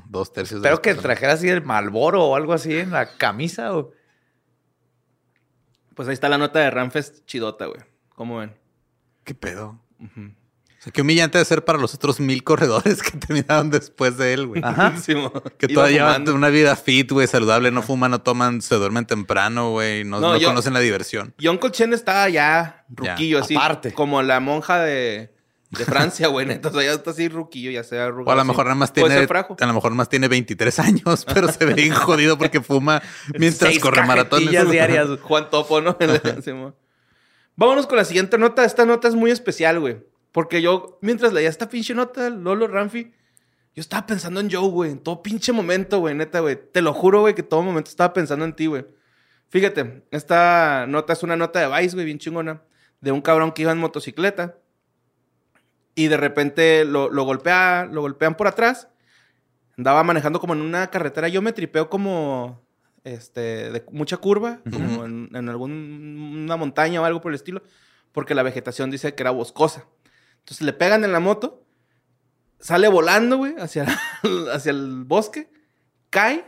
[0.09, 1.03] Dos tercios de Espero que personas.
[1.03, 3.75] trajera así el Malboro o algo así en la camisa.
[3.77, 3.91] O...
[5.95, 7.79] Pues ahí está la nota de Ramfest chidota, güey.
[8.15, 8.53] ¿Cómo ven?
[9.23, 9.79] ¿Qué pedo?
[9.99, 10.21] Ujú.
[10.79, 14.33] O sea, qué humillante de ser para los otros mil corredores que terminaron después de
[14.33, 14.61] él, güey.
[14.63, 14.95] Ajá.
[15.01, 15.15] Sí.
[15.57, 19.71] Que todavía llevan una vida fit, güey, saludable, no fuman, no toman, se duermen temprano,
[19.71, 21.33] güey, no, No, no yo- conocen la diversión.
[21.37, 23.55] Y Uncle Chen estaba ya ruquillo, así.
[23.55, 23.93] aparte.
[23.93, 25.34] Como la monja de,
[25.77, 26.49] de Francia, güey.
[26.49, 28.29] Entonces ya está así ruquillo, ya sea arrugado.
[28.29, 31.51] O a lo mejor nada más tiene, a lo mejor más tiene 23 años, pero
[31.51, 33.01] se ve bien jodido porque fuma
[33.37, 34.49] mientras Seis corre maratones.
[34.71, 35.07] diarias.
[35.21, 35.97] Juan Topo, ¿no?
[37.55, 38.65] Vámonos con la siguiente nota.
[38.65, 39.97] Esta nota es muy especial, güey.
[40.31, 43.13] Porque yo, mientras leía esta pinche nota, Lolo Ramfi,
[43.73, 44.91] yo estaba pensando en Joe, güey.
[44.91, 46.15] En todo pinche momento, güey.
[46.15, 46.59] Neta, güey.
[46.71, 48.85] Te lo juro, güey, que todo momento estaba pensando en ti, güey.
[49.49, 52.61] Fíjate, esta nota es una nota de Vice, güey, bien chingona.
[52.99, 54.57] De un cabrón que iba en motocicleta.
[55.95, 58.89] Y de repente lo, lo golpea, lo golpean por atrás.
[59.77, 61.29] Andaba manejando como en una carretera.
[61.29, 62.61] Yo me tripeo como
[63.05, 67.61] este, de mucha curva, como en, en alguna montaña o algo por el estilo,
[68.11, 69.85] porque la vegetación dice que era boscosa.
[70.39, 71.63] Entonces le pegan en la moto,
[72.59, 73.85] sale volando, güey, hacia,
[74.53, 75.51] hacia el bosque,
[76.09, 76.45] cae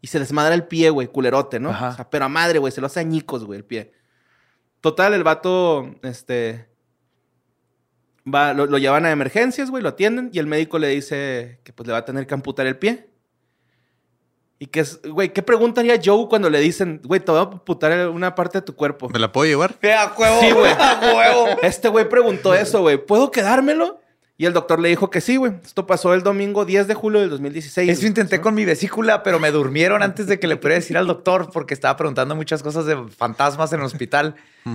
[0.00, 1.70] y se desmadra el pie, güey, culerote, ¿no?
[1.70, 1.90] Ajá.
[1.90, 3.92] O sea, pero a madre, güey, se lo hace añicos, güey, el pie.
[4.80, 6.71] Total, el vato, este,
[8.26, 11.72] va, lo, lo llevan a emergencias, güey, lo atienden y el médico le dice que
[11.72, 13.08] pues le va a tener que amputar el pie.
[14.58, 18.08] Y que es, güey, ¿qué preguntaría Joe cuando le dicen, güey, te voy a amputar
[18.10, 19.08] una parte de tu cuerpo?
[19.08, 19.76] ¿Me la puedo llevar?
[19.98, 20.40] ¡A huevo!
[20.40, 20.72] Sí, güey.
[20.78, 21.60] ¡A huevo!
[21.62, 24.01] Este güey preguntó eso, güey, ¿puedo quedármelo?
[24.42, 25.52] Y el doctor le dijo que sí, güey.
[25.64, 27.88] Esto pasó el domingo 10 de julio del 2016.
[27.88, 31.06] Eso intenté con mi vesícula, pero me durmieron antes de que le pudiera decir al
[31.06, 34.34] doctor porque estaba preguntando muchas cosas de fantasmas en el hospital.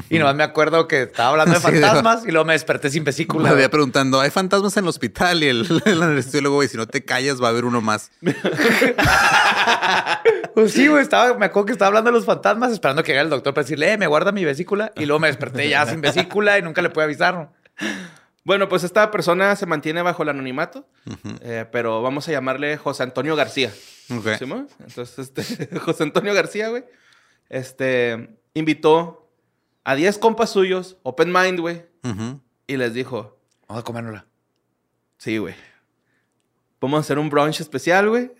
[0.09, 3.03] Y nomás me acuerdo que estaba hablando de Sí, fantasmas y luego me desperté sin
[3.03, 3.43] vesícula.
[3.43, 5.43] Me había preguntando, ¿hay fantasmas en el hospital?
[5.43, 8.09] Y el, el anestesiólogo, güey, si no te callas va a haber uno más.
[10.53, 13.25] Pues sí, güey, estaba, me acuerdo que estaba hablando de los fantasmas esperando que llegara
[13.25, 14.91] el doctor para decirle, eh, me guarda mi vesícula.
[14.95, 17.49] Y luego me desperté ya sin vesícula y nunca le pude avisar.
[18.47, 18.51] ¿No?
[18.53, 20.87] Bueno, pues esta persona se mantiene bajo el anonimato,
[21.41, 23.73] eh, pero vamos a llamarle José Antonio García.
[24.09, 24.37] Ok.
[24.39, 24.65] ¿Sí, mo?
[24.79, 26.85] Entonces, este, José Antonio García, güey,
[27.49, 29.29] este, invitó
[29.83, 31.85] a 10 compas suyos, open mind, güey,
[32.67, 34.25] y les dijo, Vamos a comérnosla.
[35.17, 35.55] Sí, güey.
[36.79, 38.31] Vamos a hacer un brunch especial, güey.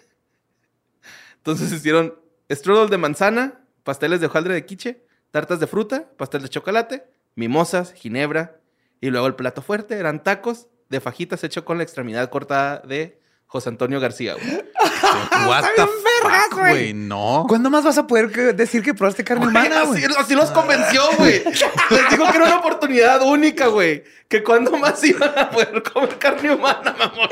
[1.38, 2.16] Entonces hicieron
[2.50, 7.94] strudel de manzana, pasteles de hojaldre de quiche, tartas de fruta, pastel de chocolate, mimosas,
[7.94, 8.62] ginebra
[9.02, 13.20] y luego el plato fuerte eran tacos de fajitas hecho con la extremidad cortada de
[13.46, 14.46] José Antonio García, güey.
[15.48, 16.94] What the fuck, güey.
[16.94, 17.46] No.
[17.48, 20.04] ¿Cuándo más vas a poder que- decir que probaste carne humana, güey?
[20.04, 21.44] así, así los convenció, güey.
[21.44, 24.04] Les dijo que era una oportunidad única, güey.
[24.28, 27.30] Que cuando más iban a poder comer carne humana, mamón.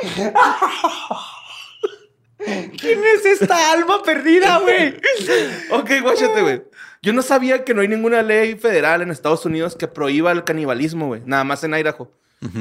[2.79, 4.95] ¿Quién es esta alma perdida, güey?
[5.71, 6.63] Ok, guáchate, güey.
[7.05, 10.43] Yo no sabía que no hay ninguna ley federal en Estados Unidos que prohíba el
[10.43, 11.21] canibalismo, güey.
[11.25, 12.11] Nada más en Idaho.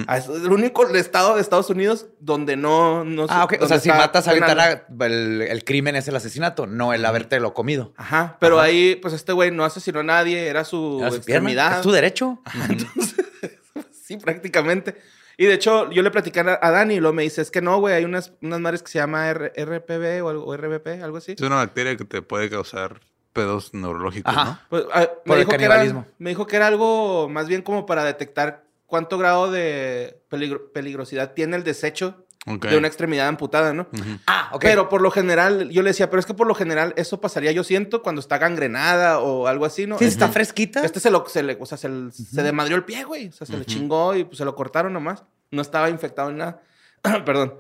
[0.07, 3.05] Ah, Es el único estado de Estados Unidos donde no...
[3.05, 3.55] no Ah, ok.
[3.61, 7.93] O sea, si matas ahorita el, el crimen es el asesinato, no el habértelo comido.
[7.97, 11.77] Ajá, pero ahí, pues este güey no asesinó a nadie, era su Era su extremidad.
[11.77, 12.41] Es tu derecho.
[14.07, 14.97] Sí, prácticamente.
[15.39, 17.63] Y de hecho, yo le platicé a a Dani y luego me dice, es que
[17.63, 21.03] no, güey, hay unas, unas madres que se llama R- RPV o, algo, o RBP,
[21.03, 21.33] algo así.
[21.33, 23.01] Es una bacteria que te puede causar
[23.35, 24.63] pedos neurológicos, Ajá.
[24.71, 26.07] Pues, ah, Por me, el dijo que era, canibalismo.
[26.19, 31.33] me dijo que era algo más bien como para detectar cuánto grado de peligro- peligrosidad
[31.35, 32.59] tiene el desecho ¿no?
[32.59, 33.87] De una extremidad amputada, ¿no?
[34.27, 34.61] Ah, ok.
[34.61, 37.53] Pero por lo general, yo le decía, pero es que por lo general eso pasaría,
[37.53, 39.99] yo siento, cuando está gangrenada o algo así, ¿no?
[39.99, 40.85] Sí, está fresquita.
[40.85, 43.29] Este se lo, se le, o sea, se, le- se desmadrió el pie, güey.
[43.29, 45.25] O sea, se le chingó y pues, se lo cortaron nomás.
[45.51, 46.61] No estaba infectado ni nada.
[47.25, 47.55] Perdón.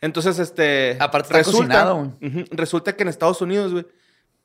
[0.00, 0.96] Entonces, este.
[0.98, 3.86] Aparte está cocinado, Ujú, resulta que en Estados Unidos, güey,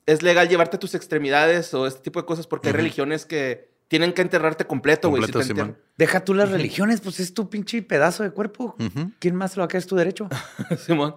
[0.08, 4.12] es legal llevarte tus extremidades o este tipo de cosas porque hay religiones que tienen
[4.12, 5.22] que enterrarte completo, güey.
[5.24, 5.52] si.
[5.96, 8.76] Deja tú las religiones, pues es tu pinche pedazo de cuerpo.
[9.18, 9.80] ¿Quién más lo va a quedar?
[9.80, 10.28] Es tu derecho.
[10.78, 11.16] Simón.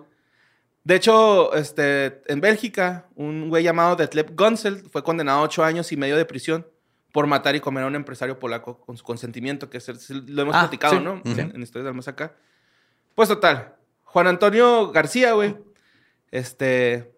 [0.83, 5.91] De hecho, este, en Bélgica, un güey llamado Detlef Gonsel fue condenado a ocho años
[5.91, 6.65] y medio de prisión
[7.11, 10.41] por matar y comer a un empresario polaco con su consentimiento, que es el- lo
[10.41, 11.03] hemos Ah, platicado, sí.
[11.03, 11.21] ¿no?
[11.25, 12.33] En, en Historias del Más Acá.
[13.15, 13.75] Pues total,
[14.05, 15.55] Juan Antonio García, güey,
[16.31, 17.10] este,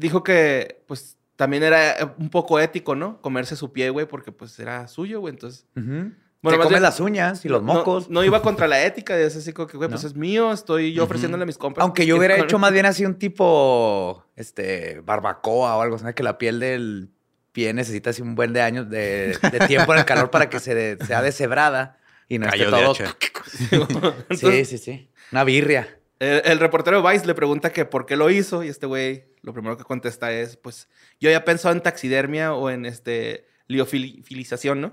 [0.00, 3.20] dijo que, pues, también era un poco ético, ¿no?
[3.22, 5.66] Comerse su pie, güey, porque, pues, era suyo, güey, entonces...
[5.76, 6.12] Ujú.
[6.42, 8.08] Bueno, Te más comes bien- las uñas y los mocos.
[8.08, 11.04] No, iba contra la ética, es así como que, güey, pues es mío, estoy yo
[11.04, 11.82] ofreciéndole a mis compas.
[11.82, 16.14] Aunque yo hubiera con- hecho más bien así un tipo, este, barbacoa o algo, ¿sabes?
[16.14, 17.10] Que la piel del
[17.52, 20.60] pie necesita así un buen de años de, de tiempo en el calor para que
[20.60, 22.94] se de- sea deshebrada y no esté de todo.
[24.34, 25.10] Sí, sí, sí.
[25.32, 25.99] Una birria.
[26.20, 29.30] El, el reportero de Vice le pregunta que por qué lo hizo y este güey
[29.42, 34.80] lo primero que contesta es, pues, yo ya pensado en taxidermia o en este liofilización,
[34.80, 34.92] ¿no?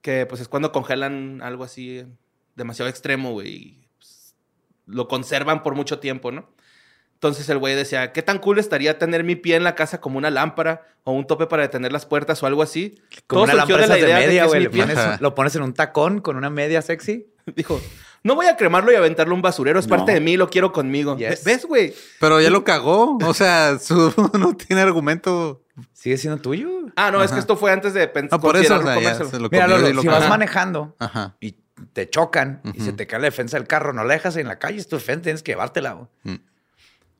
[0.00, 2.04] Que pues es cuando congelan algo así
[2.54, 3.48] demasiado extremo, güey.
[3.48, 4.36] y, pues,
[4.86, 6.48] lo conservan por mucho tiempo, ¿no?
[7.14, 10.18] Entonces el güey decía, ¿qué tan cool estaría tener mi pie en la casa como
[10.18, 13.00] una lámpara o un tope para detener las puertas o algo así?
[13.28, 14.68] Como una Todo surgió lámpara esas de media, güey.
[15.20, 17.28] Lo pones en un tacón con una media sexy.
[17.54, 17.80] Dijo,
[18.24, 20.72] no voy a cremarlo y aventarlo a un basurero, es parte de mí, lo quiero
[20.72, 21.16] conmigo.
[21.16, 21.44] Yes.
[21.44, 21.94] ¿Ves, güey?
[22.20, 23.18] Pero ya lo cagó.
[23.24, 25.62] O sea, su, no tiene argumento.
[25.92, 26.68] ¿Sigue siendo tuyo?
[26.96, 28.38] Ah, no, es que esto fue antes de pensar.
[28.38, 30.28] No, por eso, o sea, ya se lo Mira, comió Lolo, y lo si vas
[30.28, 31.34] manejando Ajá.
[31.40, 31.56] y
[31.94, 34.58] te chocan y se te cae la defensa del carro, no la dejas en la
[34.58, 35.92] calle, es tu defensa, tienes que llevártela.
[36.24, 36.40] güey.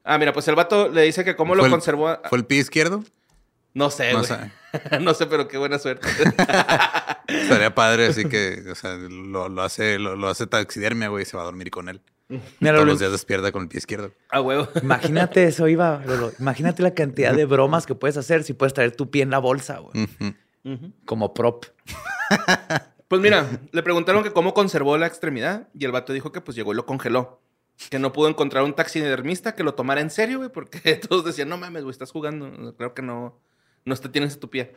[0.04, 2.18] Ah, mira, pues el vato le dice que cómo lo ¿Fue el- conservó.
[2.28, 3.02] ¿Fue el pie izquierdo?
[3.74, 4.28] No sé, No güey.
[4.28, 4.52] sé.
[5.00, 6.06] no sé, pero qué buena suerte.
[7.26, 11.26] Estaría padre, así que, o sea, lo, lo hace, lo, lo hace taxidermia, güey, y
[11.26, 12.00] se va a dormir con él.
[12.28, 14.12] Mira, Todos Lolo, los días despierta con el pie izquierdo.
[14.30, 14.66] A huevo.
[14.82, 16.32] imagínate eso, iba, Lolo.
[16.38, 19.38] Imagínate la cantidad de bromas que puedes hacer si puedes traer tu pie en la
[19.38, 20.08] bolsa, güey.
[21.04, 21.66] Como prop.
[23.08, 26.56] Pues mira, le preguntaron que cómo conservó la extremidad y el vato dijo que pues
[26.56, 27.42] llegó y lo congeló.
[27.90, 31.48] Que no pudo encontrar un taxidermista que lo tomara en serio, güey, porque todos decían,
[31.50, 32.74] no mames, güey, estás jugando.
[32.76, 33.38] Creo que no,
[33.84, 34.76] no te tienes tu pie.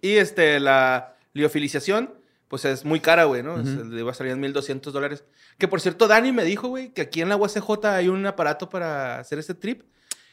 [0.00, 2.14] Y este, la liofilización,
[2.48, 3.56] pues es muy cara, güey, ¿no?
[3.58, 5.24] Le va a salir en 1200 dólares.
[5.58, 8.68] Que por cierto, Dani me dijo, güey, que aquí en la UACJ hay un aparato
[8.68, 9.82] para hacer este trip.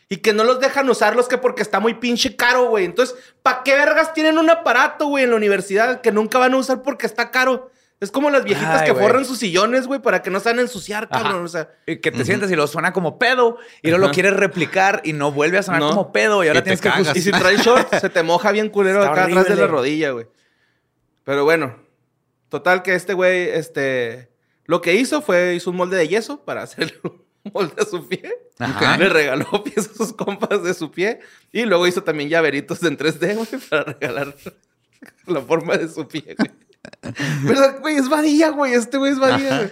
[0.09, 2.83] Y que no los dejan usarlos que porque está muy pinche caro, güey.
[2.83, 6.57] Entonces, ¿para qué vergas tienen un aparato, güey, en la universidad que nunca van a
[6.57, 7.70] usar porque está caro?
[8.01, 9.03] Es como las viejitas Ay, que güey.
[9.05, 11.45] forran sus sillones, güey, para que no se van a ensuciar, cabrón.
[11.45, 14.33] O sea, Y que te sientes y lo suena como pedo y no lo quieres
[14.33, 15.89] replicar y no vuelve a sonar No.
[15.89, 17.07] como pedo y ahora Y te tienes que cagas.
[17.09, 17.39] justificar.
[17.53, 20.11] y si traes shorts, se te moja bien culero Está acá atrás de la rodilla,
[20.11, 20.25] güey.
[21.23, 21.77] Pero bueno,
[22.49, 24.31] total que este güey, este,
[24.65, 28.07] lo que hizo fue, hizo un molde de yeso para hacer un molde a su
[28.07, 28.23] pie.
[28.57, 28.97] Ajá.
[28.97, 31.19] Le regaló pies a sus compas de su pie.
[31.51, 34.35] Y luego hizo también llaveritos en 3D, güey, para regalar
[35.27, 36.49] la forma de su pie, güey.
[37.47, 38.73] Pero, güey, es vadilla, güey.
[38.73, 39.71] Este güey es vadilla, güey.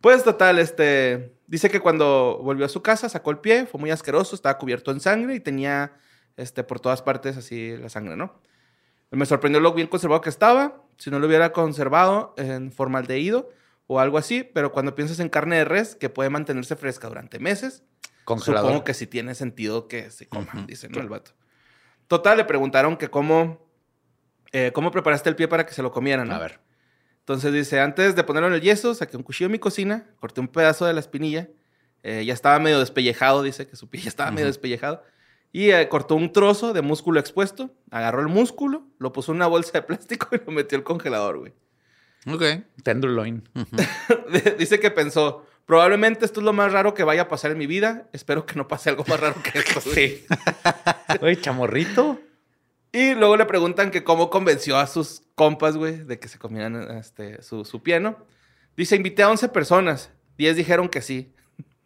[0.00, 1.36] Pues, total, este...
[1.46, 4.90] Dice que cuando volvió a su casa, sacó el pie, fue muy asqueroso, estaba cubierto
[4.90, 5.92] en sangre y tenía,
[6.38, 8.40] este, por todas partes así la sangre, ¿no?
[9.10, 10.82] Me sorprendió lo bien conservado que estaba.
[10.96, 13.50] Si no lo hubiera conservado en formaldehído
[13.86, 17.38] o algo así, pero cuando piensas en carne de res, que puede mantenerse fresca durante
[17.38, 17.82] meses,
[18.24, 18.68] Congelador.
[18.68, 21.00] Supongo que sí tiene sentido que se coma, dice, ¿no?
[21.00, 21.32] El vato.
[22.06, 23.66] Total, le preguntaron que cómo,
[24.52, 26.34] eh, cómo preparaste el pie para que se lo comieran, ¿no?
[26.34, 26.60] A ver.
[27.20, 30.40] Entonces dice, antes de ponerlo en el yeso, saqué un cuchillo de mi cocina, corté
[30.40, 31.48] un pedazo de la espinilla,
[32.02, 35.04] eh, ya estaba medio despellejado, dice que su pie ya estaba medio despellejado,
[35.52, 39.46] y eh, cortó un trozo de músculo expuesto, agarró el músculo, lo puso en una
[39.46, 41.52] bolsa de plástico y lo metió al congelador, güey.
[42.26, 42.42] Ok.
[42.82, 43.48] Tenderloin.
[44.58, 47.66] dice que pensó, probablemente esto es lo más raro que vaya a pasar en mi
[47.66, 49.80] vida, espero que no pase algo más raro que esto.
[49.84, 49.94] güey".
[49.94, 50.26] Sí.
[51.20, 52.18] Oye, chamorrito.
[52.92, 56.76] Y luego le preguntan que cómo convenció a sus compas, güey, de que se comieran
[56.98, 58.18] este, su, su pie, ¿no?
[58.76, 60.10] Dice, invité a 11 personas.
[60.38, 61.32] 10 dijeron que sí.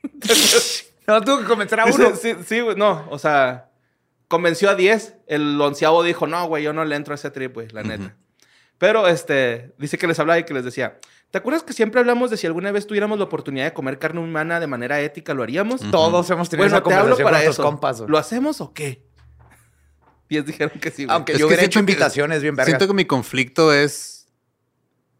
[1.06, 2.42] No, tuvo que convencer a Dice, uno.
[2.44, 3.70] sí, no, o sea,
[4.26, 5.14] convenció a 10.
[5.28, 8.16] El onceavo dijo, no, güey, yo no le entro a ese trip, güey, la neta.
[8.78, 10.98] Pero, este, dice que les hablaba y que les decía,
[11.30, 14.18] ¿te acuerdas que siempre hablamos de si alguna vez tuviéramos la oportunidad de comer carne
[14.20, 15.80] humana de manera ética, lo haríamos?
[15.92, 17.62] Todos hemos tenido Bueno, esa te hablo conversación para con nuestros eso.
[17.62, 18.00] compas.
[18.00, 19.05] ¿Lo hacemos o qué?
[20.28, 21.14] 10 dijeron que sí, güey.
[21.14, 22.68] Aunque Es yo que hubiera hecho que- invitaciones bien vergas.
[22.70, 24.14] Siento que mi conflicto es.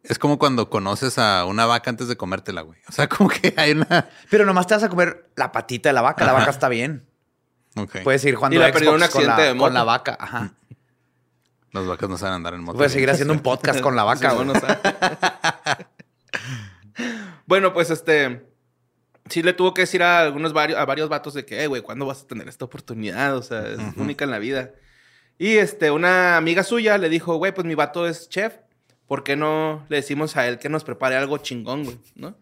[0.03, 2.79] Es como cuando conoces a una vaca antes de comértela, güey.
[2.89, 4.09] O sea, como que hay una.
[4.31, 6.25] Pero nomás te vas a comer la patita de la vaca.
[6.25, 7.05] La vaca está bien.
[7.77, 7.99] Ok.
[8.05, 9.67] Puedes ir jugando Y la Xbox con, la, de moto.
[9.67, 10.17] con la vaca.
[10.19, 10.55] Ajá.
[11.73, 12.79] Las vacas no saben andar en moto.
[12.79, 14.31] Puedes seguir haciendo un podcast con la vaca.
[14.31, 14.47] Sí, güey.
[14.49, 14.81] bueno, o sea.
[17.47, 18.47] bueno, pues este.
[19.29, 21.83] Sí le tuvo que decir a algunos varios, a varios vatos de que, "Eh, güey,
[21.83, 23.37] ¿cuándo vas a tener esta oportunidad?
[23.37, 24.71] O sea, es única en la vida.
[25.39, 28.55] Y este, una amiga suya le dijo, güey, pues mi vato es chef.
[29.07, 31.99] ¿Por qué no le decimos a él que nos prepare algo chingón, güey?
[32.15, 32.37] ¿No?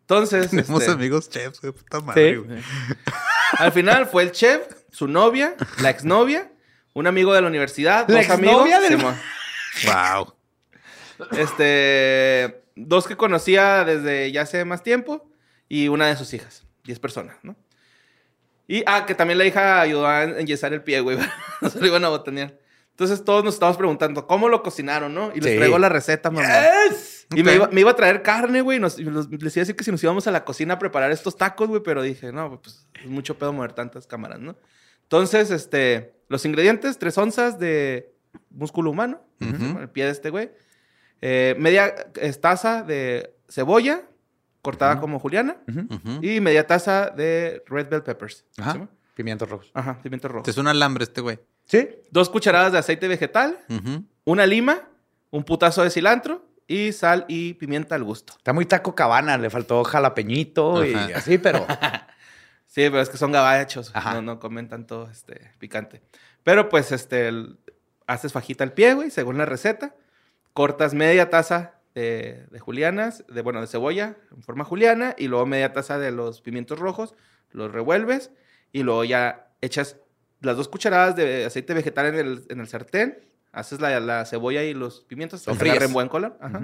[0.00, 0.50] Entonces.
[0.50, 1.72] Tenemos este, amigos chefs, güey.
[1.72, 2.36] Puta madre, Sí.
[2.36, 2.60] güey.
[3.58, 6.50] Al final fue el chef, su novia, la exnovia,
[6.94, 8.54] un amigo de la universidad, La dos amigos.
[8.66, 9.16] exnovia del- Simón.
[9.86, 10.34] Wow.
[11.38, 15.28] Este, dos que conocía desde ya hace más tiempo
[15.68, 17.56] y una de sus hijas, 10 personas, ¿no?
[18.66, 21.18] Y, ah, que también la hija ayudó a enyesar el pie, güey,
[21.60, 22.58] no se lo iban a botanear.
[22.90, 25.32] Entonces todos nos estábamos preguntando, ¿cómo lo cocinaron, no?
[25.34, 25.58] Y les Sí.
[25.58, 26.48] traigo la receta, mamá.
[27.34, 28.78] Y me, iba, me iba a traer carne, güey.
[28.78, 30.78] nos- y los- les iba a decir que si nos íbamos a la cocina a
[30.78, 34.56] preparar estos tacos, güey, pero dije, no, pues es mucho pedo mover tantas cámaras, ¿no?
[35.02, 38.14] Entonces, este, los ingredientes, tres onzas de
[38.50, 40.50] músculo humano, el pie de este güey,
[41.20, 41.94] eh, media
[42.40, 44.02] taza de cebolla
[44.64, 45.56] cortada como juliana
[46.22, 48.44] y media taza de red bell peppers.
[48.58, 48.72] Ajá.
[48.72, 48.80] ¿sí?
[49.14, 49.70] Pimientos rojos.
[49.74, 50.40] Ajá, pimiento rojo.
[50.40, 51.38] Este es un alambre este güey.
[51.66, 51.88] Sí.
[52.10, 53.58] Dos cucharadas de aceite vegetal,
[54.24, 54.88] una lima,
[55.30, 58.32] un putazo de cilantro y sal y pimienta al gusto.
[58.36, 61.66] Está muy taco cabana, le faltó jalapeñito y así, pero
[62.74, 63.92] Sí, pero es que son gabachos.
[63.94, 64.14] Ajá.
[64.14, 66.02] No, no comen tanto este, picante.
[66.42, 67.56] Pero pues, este, el-
[68.08, 69.94] haces fajita al pie, güey, según la receta.
[70.52, 75.46] Cortas media taza de, de julianas, de, bueno, de cebolla en forma juliana, y luego
[75.46, 77.14] media taza de los pimientos rojos,
[77.52, 78.30] los revuelves,
[78.72, 79.96] y luego ya echas
[80.40, 83.18] las dos cucharadas de aceite vegetal en el, en el sartén,
[83.52, 86.36] haces la, la cebolla y los pimientos, hasta que agarren buen color.
[86.40, 86.62] Ajá.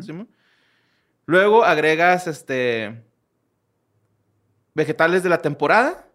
[1.27, 3.05] Luego agregas, este,
[4.75, 6.07] vegetales de la temporada.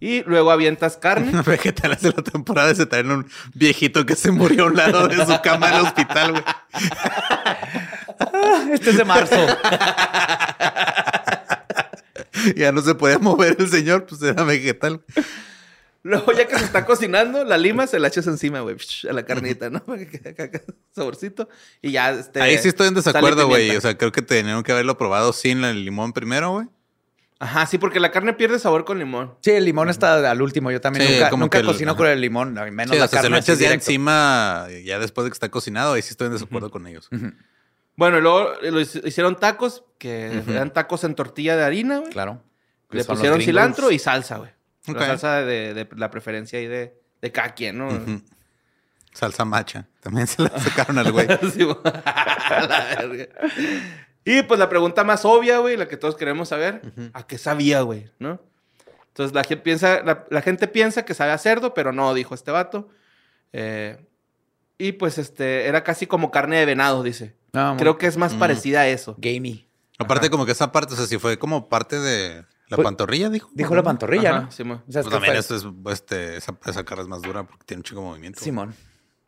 [0.00, 1.42] Y luego avientas carne.
[1.46, 5.16] Vegetales de la temporada se traen un viejito que se murió a un lado de
[5.26, 6.44] su cama del hospital, güey.
[8.72, 9.36] este es de marzo.
[12.56, 15.02] Ya no se podía mover el señor, pues era vegetal.
[16.04, 18.76] Luego, ya que se está cocinando, la lima se la echas encima, güey,
[19.08, 19.80] a la carnita, ¿no?
[19.84, 20.62] Para que quede acá
[20.94, 21.48] saborcito.
[21.82, 22.40] Y ya, este.
[22.40, 23.76] Ahí sí estoy en desacuerdo, güey.
[23.76, 26.68] O sea, creo que tenían que haberlo probado sin el limón primero, güey.
[27.40, 29.34] Ajá, sí, porque la carne pierde sabor con limón.
[29.42, 30.70] Sí, el limón está al último.
[30.70, 31.98] Yo también Sí, nunca, como nunca el- cocino ajá.
[31.98, 33.84] con el limón, menos Sí, la o sea, se carne lo así echas ya directo.
[33.90, 37.08] encima, ya después de que está cocinado, ahí sí estoy en desacuerdo con ellos.
[37.98, 42.12] Bueno, y luego lo hicieron tacos, que eran tacos en tortilla de harina, güey.
[42.12, 42.40] Claro.
[42.90, 44.52] Le pusieron cilantro y salsa, güey.
[44.86, 47.88] La salsa de, de la preferencia ahí de, de cada quien, ¿no?
[49.12, 49.88] Salsa macha.
[49.98, 51.26] También se la sacaron al güey.
[51.52, 51.76] Sí, güey.
[51.84, 53.26] La verga.
[54.24, 56.80] y pues la pregunta más obvia, güey, la que todos queremos saber,
[57.14, 58.12] ¿a qué sabía, güey?
[58.20, 58.40] ¿No?
[59.08, 62.36] Entonces la gente piensa, la, la gente piensa que sabe a cerdo, pero no, dijo
[62.36, 62.90] este vato.
[63.52, 63.98] Eh,
[64.78, 67.34] y pues este, era casi como carne de venado, dice.
[67.52, 68.38] No, Creo que es más Mm.
[68.38, 69.14] parecida a eso.
[69.18, 69.66] gamey.
[69.98, 73.30] Aparte, como que esa parte, o sea, si fue como parte de la Pues, pantorrilla,
[73.30, 73.50] dijo.
[73.54, 74.50] Dijo la pantorrilla, Ajá, ¿no?
[74.52, 74.82] Simón.
[74.88, 77.80] O sea, Pues también eso es, este, esa, esa carne es más dura porque tiene
[77.80, 78.40] un chico movimiento.
[78.40, 78.74] Simón.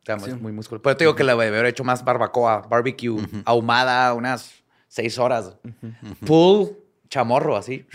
[0.00, 0.36] Está muy, Sí.
[0.36, 0.82] muy musculoso.
[0.82, 4.52] Pero te digo que le haber hecho más barbacoa, barbecue, ahumada, unas
[4.88, 5.56] seis horas.
[6.24, 6.68] Full
[7.08, 7.86] chamorro, así.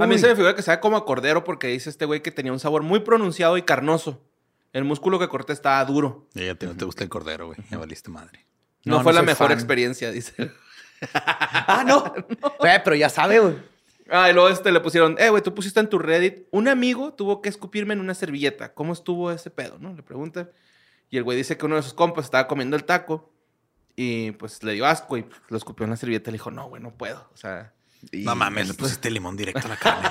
[0.00, 2.32] A mí se me figura que sabe como a cordero porque dice este güey que
[2.32, 4.20] tenía un sabor muy pronunciado y carnoso.
[4.72, 6.26] El músculo que corté estaba duro.
[6.34, 7.58] Y ya te, no te gusta el cordero, güey.
[7.70, 8.44] Ya valiste madre.
[8.84, 9.58] No, No, fue no la mejor fan.
[9.58, 10.50] experiencia, dice.
[11.14, 12.14] Ah, no.
[12.64, 13.56] Eh, pero ya sabe, güey.
[14.08, 17.12] Ah, y luego este le pusieron, eh, güey, tú pusiste en tu Reddit, un amigo
[17.14, 18.72] tuvo que escupirme en una servilleta.
[18.72, 19.92] ¿Cómo estuvo ese pedo, no?
[19.94, 20.50] Le preguntan.
[21.10, 23.32] Y el güey dice que uno de sus compas estaba comiendo el taco
[23.96, 26.68] y pues le dio asco y lo escupió en la servilleta y le dijo, no,
[26.68, 27.28] güey, no puedo.
[27.34, 27.72] O sea,
[28.12, 30.08] No mames, le pusiste limón directo a la carne.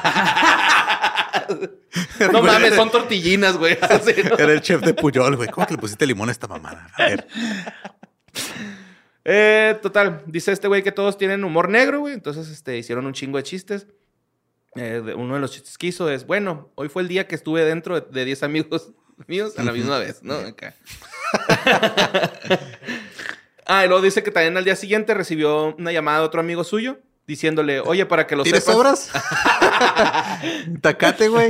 [2.31, 3.77] no mames, son tortillinas, güey.
[3.81, 4.35] Así, ¿no?
[4.37, 5.49] Era el chef de Puyol, güey.
[5.49, 6.89] ¿Cómo que le pusiste limón a esta mamada?
[6.97, 7.27] A ver.
[9.23, 12.13] Eh, total, dice este güey que todos tienen humor negro, güey.
[12.13, 13.87] Entonces, este, hicieron un chingo de chistes.
[14.75, 17.63] Eh, uno de los chistes que hizo es, bueno, hoy fue el día que estuve
[17.65, 18.91] dentro de- de 10 amigos
[19.27, 20.33] míos a la misma vez, ¿no?
[20.35, 20.73] Acá.
[23.65, 26.63] ah, y luego dice que también al día siguiente recibió una llamada de otro amigo
[26.63, 28.75] suyo diciéndole, oye, para que lo ¿Tienes sepas...
[28.75, 29.11] sobras?
[30.81, 31.47] tacate, güey.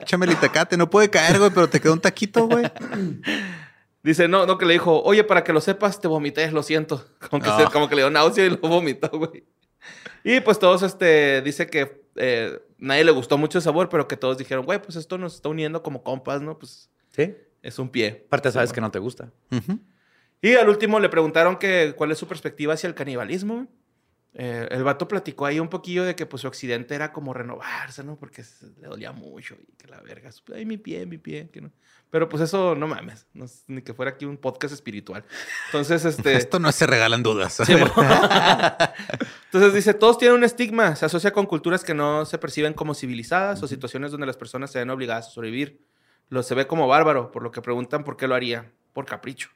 [0.00, 0.76] Échame el tacate.
[0.76, 2.64] No puede caer, güey, pero te quedó un taquito, güey.
[4.02, 7.04] Dice, no, no, que le dijo, oye, para que lo sepas, te vomité, lo siento.
[7.30, 7.70] Como que, se- Ah.
[7.72, 9.44] como que le dio náusea y lo vomitó, güey.
[10.24, 14.16] Y pues todos, este, dice que eh, nadie le gustó mucho el sabor, pero que
[14.16, 16.58] todos dijeron, güey, pues esto nos está uniendo como compas, ¿no?
[16.58, 17.34] Pues Sí.
[17.62, 18.24] es un pie.
[18.26, 19.32] Aparte sabes que no te gusta.
[20.40, 23.68] Y al último le preguntaron que cuál es su perspectiva hacia el canibalismo.
[24.34, 28.02] Eh, el vato platicó ahí un poquillo de que pues su accidente era como renovarse,
[28.02, 28.16] ¿no?
[28.16, 31.60] Porque se- le dolía mucho y que la verga, ay, mi pie, mi pie, que
[31.60, 31.70] no.
[32.12, 35.24] Pero pues eso, no mames, no es- ni que fuera aquí un podcast espiritual.
[35.66, 36.36] Entonces, este...
[36.36, 37.54] Esto no se regalan dudas.
[37.66, 37.72] Sí,
[39.46, 42.94] Entonces dice, todos tienen un estigma, se asocia con culturas que no se perciben como
[42.94, 45.80] civilizadas o situaciones donde las personas se ven obligadas a sobrevivir.
[46.28, 49.48] Lo se ve como bárbaro, por lo que preguntan por qué lo haría, por capricho.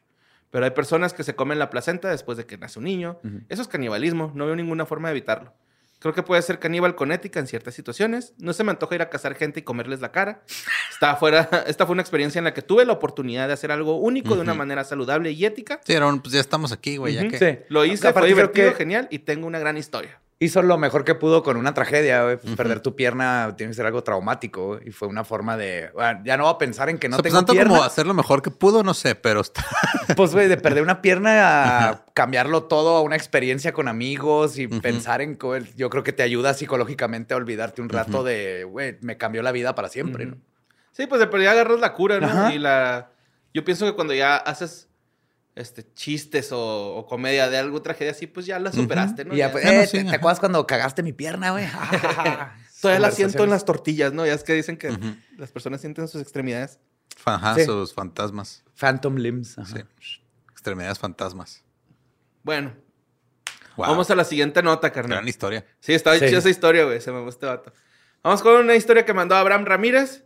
[0.50, 3.18] Pero hay personas que se comen la placenta después de que nace un niño.
[3.50, 5.52] Eso es canibalismo, no veo ninguna forma de evitarlo.
[5.98, 8.34] Creo que puede ser caníbal con ética en ciertas situaciones.
[8.38, 10.42] No se me antoja ir a cazar gente y comerles la cara.
[10.92, 13.96] Esta, fuera, esta fue una experiencia en la que tuve la oportunidad de hacer algo
[13.96, 15.80] único de una manera saludable y ética.
[15.84, 17.14] Sí, pues ya estamos aquí, güey.
[17.14, 17.38] ya que.
[17.38, 17.64] Sí.
[17.68, 20.20] Lo hice, fue divertido, que genial y tengo una gran historia.
[20.38, 22.36] Hizo lo mejor que pudo con una tragedia, güey.
[22.36, 22.56] Pues.
[22.56, 25.90] Perder tu pierna tiene que ser algo traumático, güey, Y fue una forma de.
[25.94, 27.70] bueno, ya no voy a pensar en que O no sea, pues tengo tanto pierna.
[27.70, 29.64] como hacer lo mejor que pudo, no sé, pero está.
[30.14, 34.68] Pues, güey, de perder una pierna a cambiarlo todo a una experiencia con amigos y
[34.68, 35.38] pensar en.
[35.76, 39.52] Yo creo que te ayuda psicológicamente a olvidarte un rato de, güey, me cambió la
[39.52, 40.26] vida para siempre.
[40.26, 40.36] ¿no?
[40.92, 42.50] Sí, pues de perdida agarras la cura, ¿no?
[42.52, 43.10] Y la...
[43.52, 44.88] Yo pienso que cuando ya haces
[45.56, 49.34] este, chistes o, o comedia de algo, tragedia así, pues ya la superaste, ¿no?
[49.34, 51.66] Y ya, Ya- pues, Ya no, eh, sí, ¿te, acuerdas cuando cagaste mi pierna, güey?
[52.80, 54.24] Todavía la siento en las tortillas, ¿no?
[54.26, 54.96] Ya es que dicen que
[55.36, 56.78] las personas sienten sus extremidades.
[57.24, 57.64] Ajá, Sí.
[57.64, 58.62] sus fantasmas.
[58.78, 59.58] Phantom limbs.
[59.58, 59.76] ajá.
[59.76, 60.14] Sí.
[60.52, 61.64] Extremidades fantasmas.
[62.42, 62.74] Bueno,
[63.76, 63.88] Wow.
[63.88, 65.18] vamos a la siguiente nota, carnal.
[65.18, 65.66] Gran historia.
[65.80, 66.26] Sí, estaba Sí.
[66.28, 67.00] chida esa historia, güey.
[67.00, 67.72] Se me gustó este vato.
[68.22, 70.24] Vamos con una historia que mandó Abraham Ramírez.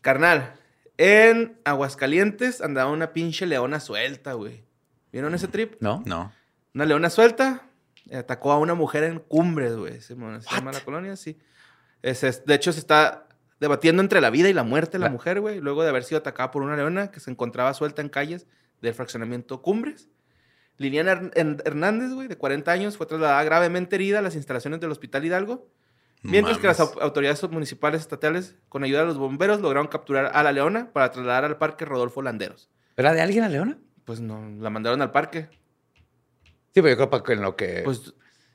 [0.00, 0.54] Carnal,
[1.02, 4.62] en Aguascalientes andaba una pinche leona suelta, güey.
[5.12, 5.74] ¿Vieron ese trip?
[5.80, 6.02] ¿No?
[6.04, 6.30] No.
[6.74, 7.62] Una leona suelta
[8.12, 10.00] atacó a una mujer en Cumbres, güey.
[10.02, 11.38] Se, llama- la colonia, sí.
[12.02, 13.26] Es- es- de hecho, se está
[13.60, 15.60] debatiendo entre la vida y la muerte la La- mujer, güey.
[15.60, 18.46] Luego de haber sido atacada por una leona que se encontraba suelta en calles
[18.82, 20.08] del fraccionamiento Cumbres.
[20.76, 24.80] Liliana Her- Her- Hernández, güey, de 40 años, fue trasladada gravemente herida a las instalaciones
[24.80, 25.68] del Hospital Hidalgo.
[26.22, 30.52] Mientras que las autoridades municipales estatales, con ayuda de los bomberos, lograron capturar a la
[30.52, 32.68] leona para trasladar al parque Rodolfo Landeros.
[32.96, 33.78] ¿Era de alguien la leona?
[34.04, 35.48] Pues no, la mandaron al parque.
[36.74, 37.82] Sí, pero yo creo que en lo que.
[37.84, 38.12] Pues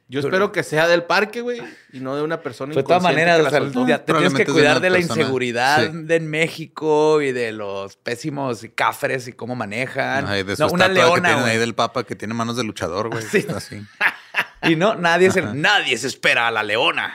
[0.07, 1.59] yo Pero- espero que sea del parque, güey,
[1.91, 4.33] y no de una persona Pues de todas maneras, que o sea, ya te tienes
[4.35, 5.97] que cuidar de la persona- inseguridad sí.
[6.03, 10.27] de en México y de los pésimos cafres y cómo manejan.
[10.27, 12.63] Ay, de su No, una que leona, tienen ahí del papa que tiene manos de
[12.63, 13.23] luchador, güey.
[13.31, 13.47] Sí.
[13.53, 13.81] Así.
[14.61, 17.13] Y no, nadie se, nadie se espera a la leona.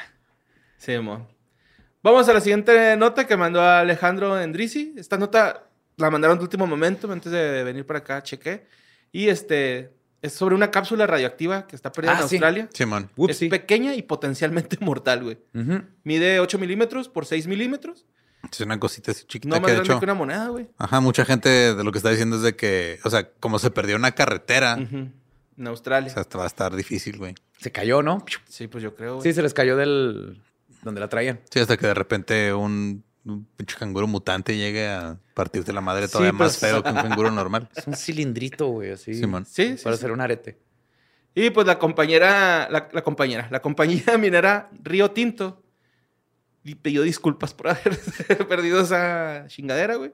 [0.80, 1.28] Sí, mo.
[2.02, 4.94] Vamos a la siguiente nota que mandó Alejandro Endrisi.
[4.96, 5.66] Esta nota
[5.98, 8.66] la mandaron de último momento, antes de venir para acá, chequé.
[9.12, 12.36] Y este es sobre una cápsula radioactiva que está perdida Ah, en sí.
[12.36, 12.68] Australia.
[12.72, 13.10] Simón.
[13.16, 13.46] Upsi.
[13.46, 15.38] Es pequeña y potencialmente mortal, güey.
[16.04, 18.06] Mide 8 milímetros por 6 milímetros.
[18.50, 20.00] Es una cosita así chiquita No que más de grande hecho.
[20.00, 20.70] que una moneda, güey.
[20.78, 23.70] Ajá, mucha gente de lo que está diciendo es de que, o sea, como se
[23.70, 24.72] perdió una carretera.
[24.78, 25.12] En
[25.66, 26.08] o Australia.
[26.08, 27.34] sea, va a estar difícil, güey.
[27.58, 28.24] Se cayó, ¿no?
[28.48, 29.16] Sí, pues yo creo.
[29.16, 29.22] güey.
[29.24, 30.40] Sí, se les cayó del...
[30.82, 31.40] donde la traían.
[31.50, 36.06] Sí, hasta que de repente un, un pinche canguro mutante llegue a partirte la madre
[36.06, 37.68] Sí, todavía pues- más feo que un canguro normal.
[37.74, 39.14] Es un cilindrito, güey, así.
[39.14, 39.44] Simón.
[39.44, 40.00] Sí, sí, Para sí.
[40.00, 40.58] hacer un arete.
[41.34, 45.62] Y pues la compañera, la, la compañera, la compañía minera Río Tinto
[46.64, 47.98] y pidió disculpas por haber
[48.48, 50.12] perdido esa chingadera, güey.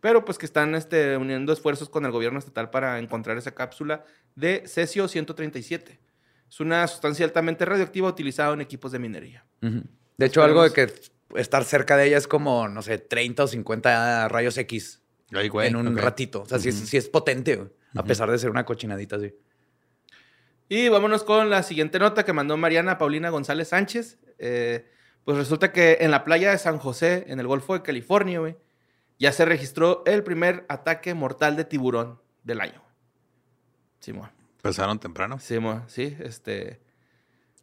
[0.00, 4.04] Pero pues que están este, uniendo esfuerzos con el gobierno estatal para encontrar esa cápsula
[4.34, 6.00] de cesio 137.
[6.52, 9.42] Es una sustancia altamente radioactiva utilizada en equipos de minería.
[9.62, 10.92] De hecho, algo de que
[11.34, 15.00] estar cerca de ella es como, no sé, 30 o 50 rayos X
[15.32, 15.68] Ay, güey.
[15.68, 16.42] en un ratito.
[16.42, 16.86] O sea, sí, es, Ujú.
[16.88, 19.34] sí es potente, güey, a pesar de ser una cochinadita así.
[20.68, 24.18] Y vámonos con la siguiente nota que mandó Mariana Paulina González Sánchez.
[24.38, 24.86] Eh,
[25.24, 28.58] pues resulta que en la playa de San José, en el Golfo de California, güey,
[29.18, 32.82] ya se registró el primer ataque mortal de tiburón del año.
[34.00, 34.28] Simón.
[34.62, 35.38] Empezaron temprano.
[35.40, 36.80] Simón, sí, este.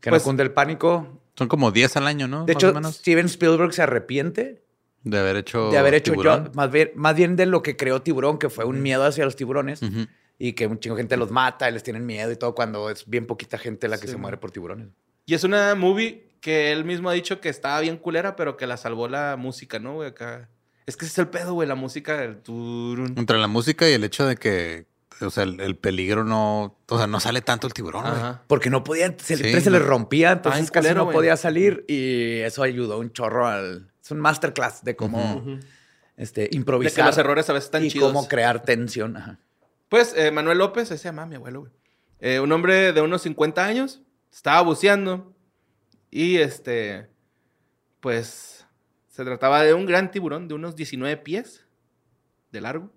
[0.02, 1.22] Que Pues- no cunde el pánico.
[1.38, 2.45] Son como 10 al año, ¿no?
[2.45, 2.91] De Más hecho.
[2.91, 4.64] Steven Spielberg se arrepiente
[5.04, 5.70] De haber hecho.
[5.72, 6.45] de haber hecho tiburón.
[6.47, 9.24] yo, más bien, más bien de lo que creó Tiburón, que fue un miedo hacia
[9.24, 10.08] los tiburones Ujú.
[10.38, 12.89] y que un chingo de gente los mata y les tienen miedo y todo cuando
[12.89, 14.89] es bien poquita gente la que Sí, se muere por tiburones.
[15.26, 18.68] Y es una movie que él mismo ha dicho que estaba bien culera, pero que
[18.68, 20.10] la salvó la música, ¿no, güey?
[20.10, 20.50] Acá.
[20.86, 23.14] Es que ese es el pedo, güey, la música del turun.
[23.18, 24.86] Entre la música y el hecho de que,
[25.22, 28.34] o sea, el, el peligro no, o sea, no sale tanto el tiburón, güey.
[28.47, 29.80] Porque no podían, se- Sí, no.
[29.80, 33.91] rompía, entonces bien casi culero, no podía salir y eso ayudó un chorro al...
[34.03, 35.43] Es un masterclass de cómo
[36.17, 38.11] este, De que improvisar los errores a veces están y chidos.
[38.11, 39.17] cómo crear tensión.
[39.17, 39.39] Ajá.
[39.89, 41.72] Pues eh, Manuel López, ese se llama mi abuelo, güey.
[42.20, 44.01] Eh, un hombre de unos 50 años,
[44.32, 45.34] estaba buceando
[46.11, 47.07] y este,
[47.99, 48.65] pues
[49.07, 51.65] se trataba de un gran tiburón de unos 19 pies
[52.51, 52.91] de largo.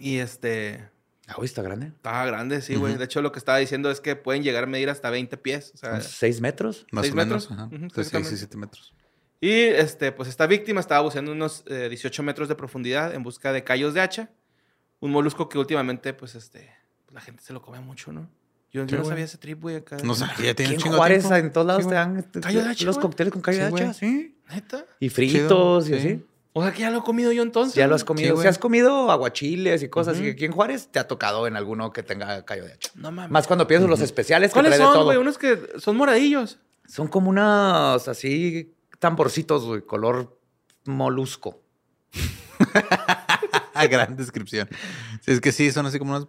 [0.00, 0.88] Y este,
[1.26, 1.88] Ah, güey, está grande.
[1.88, 2.96] estaba grande, sí, güey.
[2.96, 5.72] De hecho, lo que estaba diciendo es que pueden llegar a medir hasta 20 pies.
[5.74, 6.86] O sea, seis metros.
[6.90, 7.50] Más ¿Seis o menos.
[7.50, 7.52] metros?
[7.52, 7.64] Ajá.
[7.74, 8.94] Ujú, De seis y siete metros.
[9.40, 13.52] Y este, pues esta víctima estaba buceando unos eh, 18 metros de profundidad en busca
[13.52, 14.30] de callos de hacha.
[15.00, 16.72] Un molusco que últimamente, pues este,
[17.12, 18.28] la gente se lo come mucho, ¿no?
[18.72, 19.96] Yo, no sabía ese trip, güey, acá.
[20.04, 21.36] No sé, ya tiene un chingo de Juárez, tiempo.
[21.36, 23.74] en todos lados Sí, te dan este, Callo de hacha, los cócteles con callo Sí,
[23.74, 24.38] de hacha, sí.
[24.50, 24.84] ¿Neta?
[25.00, 26.24] Y fritos y Chido, así.
[26.58, 27.74] O sea que ya lo he comido yo entonces.
[27.74, 28.34] Ya lo has comido.
[28.34, 28.42] güey.
[28.44, 30.16] si has comido aguachiles y cosas.
[30.16, 30.26] Ujú.
[30.26, 32.90] Y aquí en Juárez te ha tocado en alguno que tenga callo de hacha.
[32.94, 33.30] No mames.
[33.30, 35.04] Más cuando piensas los especiales que ¿Cuáles trae de son, todo.
[35.04, 35.18] güey?
[35.18, 36.58] Unos que son moradillos.
[36.86, 40.38] Son como unos así tamborcitos, güey, color
[40.84, 41.60] molusco.
[43.90, 44.68] Gran descripción.
[45.20, 46.28] Sí, es que sí, son así como unos.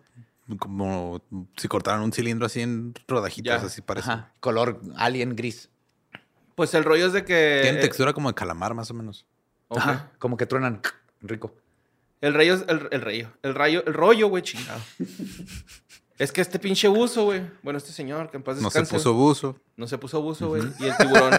[0.59, 1.21] Como
[1.57, 3.67] si cortaran un cilindro así en rodajitas, Ya.
[3.67, 4.09] así parece.
[4.09, 4.33] Ajá.
[4.39, 5.69] Color alien gris.
[6.55, 7.59] Pues el rollo es de que.
[7.61, 9.25] Tienen eh, textura como de calamar, más o menos.
[9.69, 10.11] Ajá.
[10.19, 10.81] Como que truenan.
[11.21, 11.53] Rico.
[12.21, 13.31] El rayo es el, el rayo.
[13.43, 14.79] El rayo, el rollo, güey, chingado.
[16.17, 17.41] es que este pinche buzo, güey.
[17.63, 18.95] Bueno, este señor que en paz No se descanse.
[19.03, 19.55] puso buzo.
[19.77, 20.63] No se puso buzo, güey.
[20.79, 21.31] Y el tiburón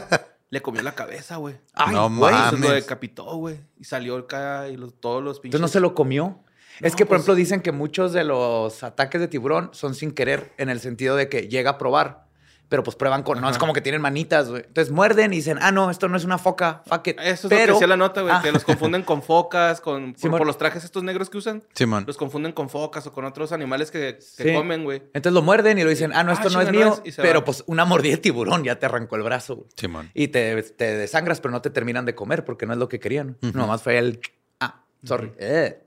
[0.50, 1.56] le comió la cabeza, güey.
[1.74, 2.34] Ay, no güey.
[2.58, 3.60] Lo decapitó, güey.
[3.78, 5.58] Y salió acá y los- todos los pinches.
[5.58, 6.42] Entonces no se lo comió.
[6.80, 9.94] es No, que, por pues- ejemplo, dicen que muchos de los ataques de tiburón son
[9.94, 12.26] sin querer, en el sentido de que llega a probar,
[12.70, 13.40] pero pues prueban con.
[13.40, 14.62] No es como que tienen manitas, güey.
[14.64, 17.18] Entonces muerden y dicen, ah, no, esto no es una foca, fuck it.
[17.20, 18.32] Eso es lo pero, que decía la nota, güey.
[18.32, 18.40] Ah.
[18.42, 21.64] Que los confunden con focas, con, por, los trajes estos negros que usan.
[21.74, 22.04] Simón.
[22.06, 24.54] Los confunden con focas o con otros animales que, que Sí.
[24.54, 25.02] comen, güey.
[25.12, 27.02] Entonces lo muerden y lo dicen, ah, no, Ah, esto no es no mío.
[27.04, 29.68] es, pero pues una mordida de tiburón ya te arrancó el brazo, güey.
[29.76, 30.10] Simón.
[30.14, 33.00] Y te, te desangras, pero no te terminan de comer porque no es lo que
[33.00, 33.36] querían.
[33.40, 34.20] Nomás fue el.
[34.60, 35.32] Ah, sorry.
[35.38, 35.82] Eh.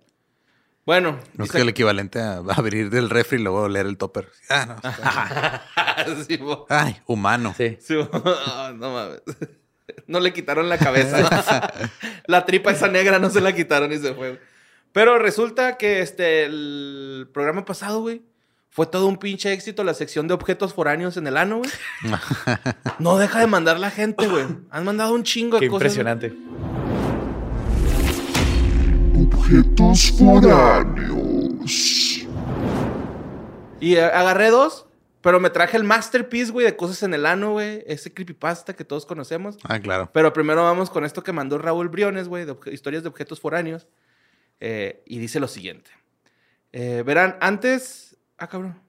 [0.85, 1.17] Bueno.
[1.35, 4.29] No es que el equivalente a abrir del refri y luego leer el topper.
[4.49, 4.75] Ah, no.
[4.75, 5.63] está-
[6.27, 6.65] Sí, mo.
[6.69, 7.53] Ay, humano.
[7.57, 7.77] Sí.
[8.13, 9.21] Ah, no mames.
[10.07, 11.71] No le quitaron la cabeza.
[12.25, 14.39] la tripa esa negra no se la quitaron y se fue.
[14.93, 18.21] Pero resulta que este, el programa pasado, güey,
[18.69, 21.69] fue todo un pinche éxito la sección de objetos foráneos en el ano, güey.
[22.99, 24.45] No deja de mandar la gente, güey.
[24.71, 25.81] Han mandado un chingo de cosas.
[25.95, 26.33] impresionante.
[29.53, 31.67] Objetos foráneos.
[33.79, 34.87] Y eh, agarré dos,
[35.21, 37.83] pero me traje el masterpiece, güey, de cosas en el ano, güey.
[37.85, 39.59] Ese creepypasta que todos conocemos.
[39.61, 40.09] Ah, claro.
[40.11, 43.85] Pero primero vamos con esto que mandó Raúl Briones, güey, de historias de objetos foráneos.
[44.59, 45.91] Eh, y dice lo siguiente.
[46.71, 48.17] Eh, verán, antes...
[48.39, 48.81] Ah, cabrón.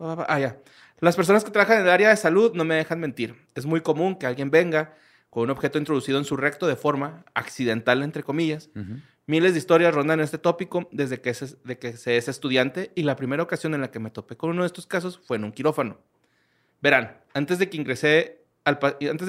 [0.00, 0.58] Ah, ya.
[0.98, 3.36] Las personas que trabajan en el área de salud no me dejan mentir.
[3.54, 4.96] Es muy común que alguien venga
[5.30, 8.68] con un objeto introducido en su recto de forma accidental, entre comillas.
[9.26, 13.04] Miles de historias rondan este tópico desde que, se, de que se es estudiante y
[13.04, 15.44] la primera ocasión en la que me topé con uno de estos casos fue en
[15.44, 15.98] un quirófano.
[16.80, 18.78] Verán, antes de que ingresé al,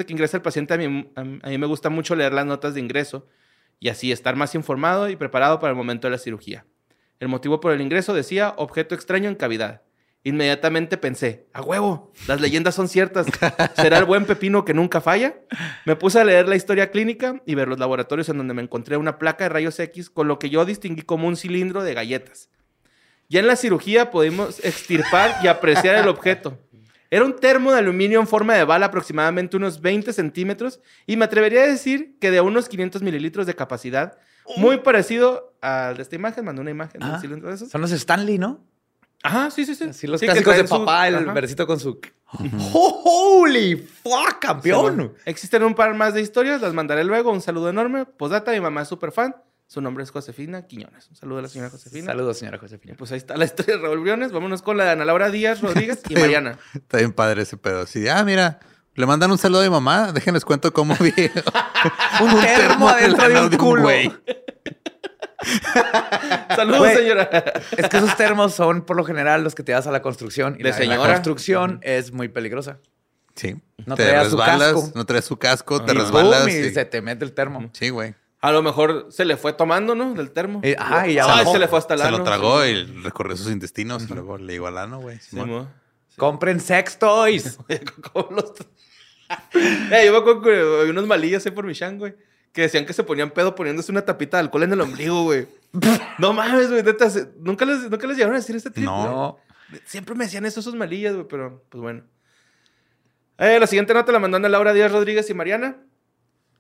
[0.08, 3.28] ingrese el paciente, a mí me gusta mucho leer las notas de ingreso
[3.80, 6.66] y así estar más informado y preparado para el momento de la cirugía.
[7.20, 9.82] El motivo por el ingreso decía objeto extraño en cavidad.
[10.26, 13.28] Inmediatamente pensé, a huevo, las leyendas son ciertas.
[13.76, 15.36] ¿Será el buen pepino que nunca falla?
[15.86, 18.96] Me puse a leer la historia clínica y ver los laboratorios en donde me encontré
[18.96, 22.50] una placa de rayos X con lo que yo distinguí como un cilindro de galletas.
[23.28, 26.58] Ya en la cirugía pudimos extirpar y apreciar el objeto.
[27.12, 31.26] Era un termo de aluminio en forma de bala aproximadamente unos 20 centímetros y me
[31.26, 34.18] atrevería a decir que de unos 500 mililitros de capacidad,
[34.58, 37.70] muy parecido al de esta imagen, mandó una imagen de un Ah, cilindro de esos.
[37.70, 38.64] Son los Stanley, ¿no?
[39.24, 39.86] Ajá, sí, sí, sí.
[39.86, 41.34] Así los Sí, clásicos de su- papá, el Ajá.
[41.34, 42.00] versito con su.
[42.74, 45.14] ¡Oh, ¡Holy fuck, campeón!
[45.26, 47.32] Existen un par más de historias, las mandaré luego.
[47.32, 48.06] Un saludo enorme.
[48.06, 49.36] Posdata, mi mamá es súper fan.
[49.66, 51.08] Su nombre es Josefina Quiñones.
[51.10, 52.06] Un saludo a la señora Josefina.
[52.08, 52.96] Saludos, señora Josefina.
[52.98, 54.32] pues ahí está la historia de Raúl Briones.
[54.32, 56.60] Vámonos con la de Ana Laura Díaz Rodríguez y Mariana.
[56.76, 57.88] Está bien padre ese pedo.
[57.88, 58.60] Sí, ah, mira,
[58.96, 60.12] le mandan un saludo a mi mamá.
[60.12, 61.12] Déjenles cuento cómo vi
[62.22, 63.90] Un termo adentro de un culo.
[66.56, 66.96] Saludos, Güey.
[66.96, 67.30] señora.
[67.78, 70.56] Es que esos termos son por lo general los que te das a la construcción.
[70.60, 71.14] Y la, la señora.
[71.14, 72.80] construcción es muy peligrosa.
[73.36, 73.56] Sí.
[73.86, 74.92] No te traía su resbalas, casco.
[74.96, 76.44] no traes su casco, te Y resbalas.
[76.46, 77.70] boom, y y- se te mete el termo.
[77.74, 78.16] Sí, güey.
[78.42, 80.14] A lo mejor se le fue tomando, ¿no?
[80.14, 80.60] Del termo.
[80.64, 81.54] Eh, ajá, y ya bajó.
[81.54, 82.18] se le fue hasta el Se ano.
[82.20, 85.18] lo tragó y recorrió sus intestinos y luego le llegó al ano, güey.
[85.20, 85.50] Sí, Simón.
[85.50, 85.68] mo.
[86.18, 87.58] Compren sex toys.
[88.14, 88.54] Como los-
[89.92, 92.14] Eh, yo me acuerdo que unos malillas ahí por Michan, güey.
[92.54, 95.48] Que decían que se ponían pedo poniéndose una tapita de alcohol en el ombligo, güey.
[96.20, 96.84] no mames, güey.
[97.40, 98.86] ¿Nunca les, ¿Nunca les llegaron a decir este trip?
[98.86, 99.40] No.
[99.86, 102.04] Siempre me decían eso esos malillas, güey, pero pues bueno.
[103.40, 105.78] Eh, la siguiente nota la mandó a Laura Díaz Rodríguez y Mariana.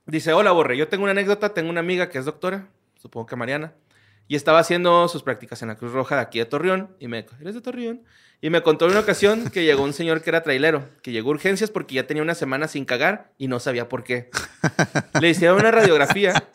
[0.06, 3.36] Dice, hola, Borre, yo tengo una anécdota, tengo una amiga que es doctora, supongo que
[3.38, 3.74] Mariana,
[4.28, 7.26] y estaba haciendo sus prácticas en la Cruz Roja de aquí de Torreón, y me
[7.40, 8.04] ¿eres de Torreón?
[8.42, 11.30] Y me contó en una ocasión que llegó un señor que era trailero, que llegó
[11.30, 14.30] a urgencias porque ya tenía una semana sin cagar y no sabía por qué.
[15.22, 16.50] Le hicieron una radiografía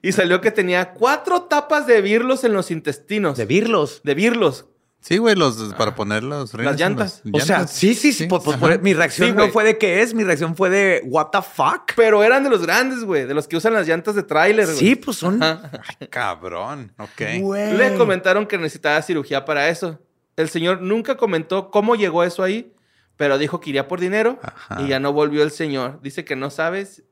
[0.00, 3.36] y salió que tenía cuatro tapas de birlos en los intestinos.
[3.36, 4.00] De virlos.
[4.04, 4.66] De birlos.
[5.00, 7.20] Sí, güey, los para poner los rines en llantas.
[7.24, 7.74] las O sea, llantas.
[7.76, 8.26] sí, sí, sí.
[8.26, 11.02] pues, pues, por- mi reacción Sí, no fue de qué es, mi reacción fue de
[11.06, 11.92] what the fuck.
[11.96, 13.24] Pero eran de los grandes, güey.
[13.24, 14.76] De los que usan las llantas de tráiler, güey.
[14.76, 15.42] Sí, pues son.
[15.42, 15.70] Ajá.
[16.10, 16.92] Cabrón.
[16.98, 17.22] Ok.
[17.40, 17.76] Güey.
[17.76, 19.98] Le comentaron que necesitaba cirugía para eso.
[20.36, 22.72] El señor nunca comentó cómo llegó eso ahí,
[23.16, 24.82] pero dijo que iría por dinero Ajá.
[24.82, 26.00] y ya no volvió el señor.
[26.02, 27.02] Dice que no sabes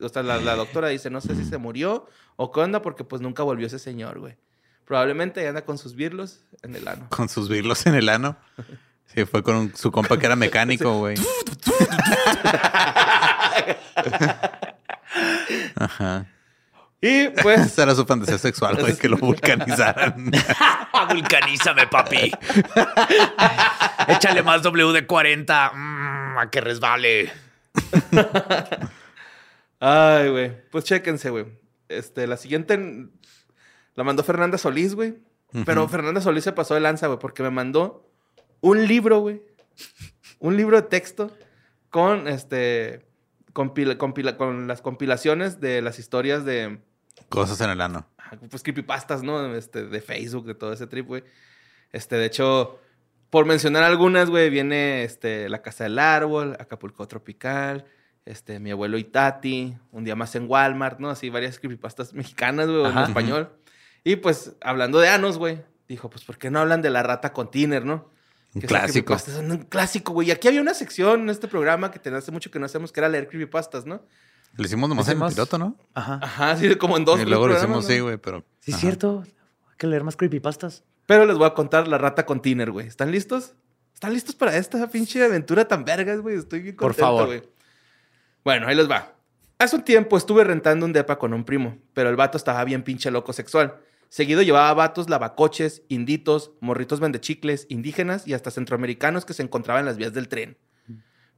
[0.00, 3.02] O sea, la, la doctora dice, no sé si se murió o qué onda, porque
[3.04, 4.36] pues nunca volvió ese señor, güey.
[4.86, 7.06] Probablemente anda con sus virlos en el ano.
[7.10, 8.36] Con sus virlos en el ano.
[9.12, 11.16] Sí, fue con un- su compa que era mecánico, güey.
[15.76, 16.26] Ajá.
[17.00, 20.30] Y pues, Esa era su fantasía sexual, güey, que lo vulcanizaran.
[21.10, 22.32] Vulcanízame, papi.
[24.08, 25.72] Échale más W de 40.
[25.74, 27.32] Mm, a que resbale.
[29.80, 30.52] ay, güey.
[30.70, 31.46] Pues chéquense, güey.
[31.88, 33.08] Este, la siguiente
[33.96, 35.16] la mandó Fernanda Solís, güey.
[35.64, 38.08] Pero Fernanda Solís se pasó de lanza, güey, porque me mandó
[38.60, 39.42] un libro, güey.
[40.38, 41.30] Un libro de texto
[41.90, 43.06] con este.
[43.52, 46.78] compila- compila- con las compilaciones de las historias de.
[47.30, 48.06] Cosas en el ano.
[48.50, 49.54] Pues creepypastas, ¿no?
[49.54, 51.24] Este, de Facebook, de todo ese trip, güey.
[51.92, 52.78] Este, de hecho,
[53.30, 57.86] por mencionar algunas, güey, viene este, La Casa del Árbol, Acapulco Tropical,
[58.26, 61.08] este, Mi Abuelo Itati, Un Día Más en Walmart, ¿no?
[61.08, 63.50] Así varias creepypastas mexicanas, güey, en español.
[64.06, 67.32] Y pues, hablando de anos, güey, dijo, pues, ¿por qué no hablan de la rata
[67.32, 68.08] con Tiner, no?
[68.54, 69.06] Un Que clásico.
[69.16, 70.28] creepypasta es un clásico, güey.
[70.28, 72.92] Y aquí había una sección en este programa que tenía hace mucho que no hacemos,
[72.92, 74.02] que era leer creepypastas, ¿no?
[74.54, 75.76] Lo hicimos nomás en el piloto, ¿no?
[75.92, 76.20] Ajá.
[76.22, 77.90] Ajá, así de como en dos y luego lo hicimos, ¿no?
[77.90, 78.44] sí, güey, pero.
[78.60, 79.24] Sí, es cierto.
[79.26, 80.84] Hay que leer más creepypastas.
[81.06, 82.86] Pero les voy a contar la rata con Tiner, güey.
[82.86, 83.54] ¿Están listos?
[83.92, 86.36] ¿Están listos para esta pinche aventura tan vergas, güey?
[86.36, 87.26] Estoy bien Por contento, favor.
[87.26, 87.42] güey.
[88.44, 89.14] Bueno, ahí les va.
[89.58, 92.84] Hace un tiempo estuve rentando un depa con un primo, pero el vato estaba bien
[92.84, 93.80] pinche loco sexual.
[94.08, 99.86] Seguido llevaba vatos, lavacoches, inditos, morritos vendechicles, indígenas y hasta centroamericanos que se encontraban en
[99.86, 100.56] las vías del tren.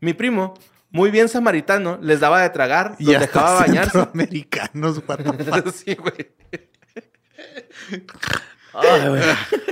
[0.01, 0.55] Mi primo,
[0.91, 4.09] muy bien samaritano, les daba de tragar, los Y hasta dejaba bañarse.
[4.13, 5.69] Americanos, what the fuck.
[5.73, 6.31] sí, güey.
[8.75, 9.23] Ay, güey.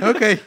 [0.11, 0.41] Ok.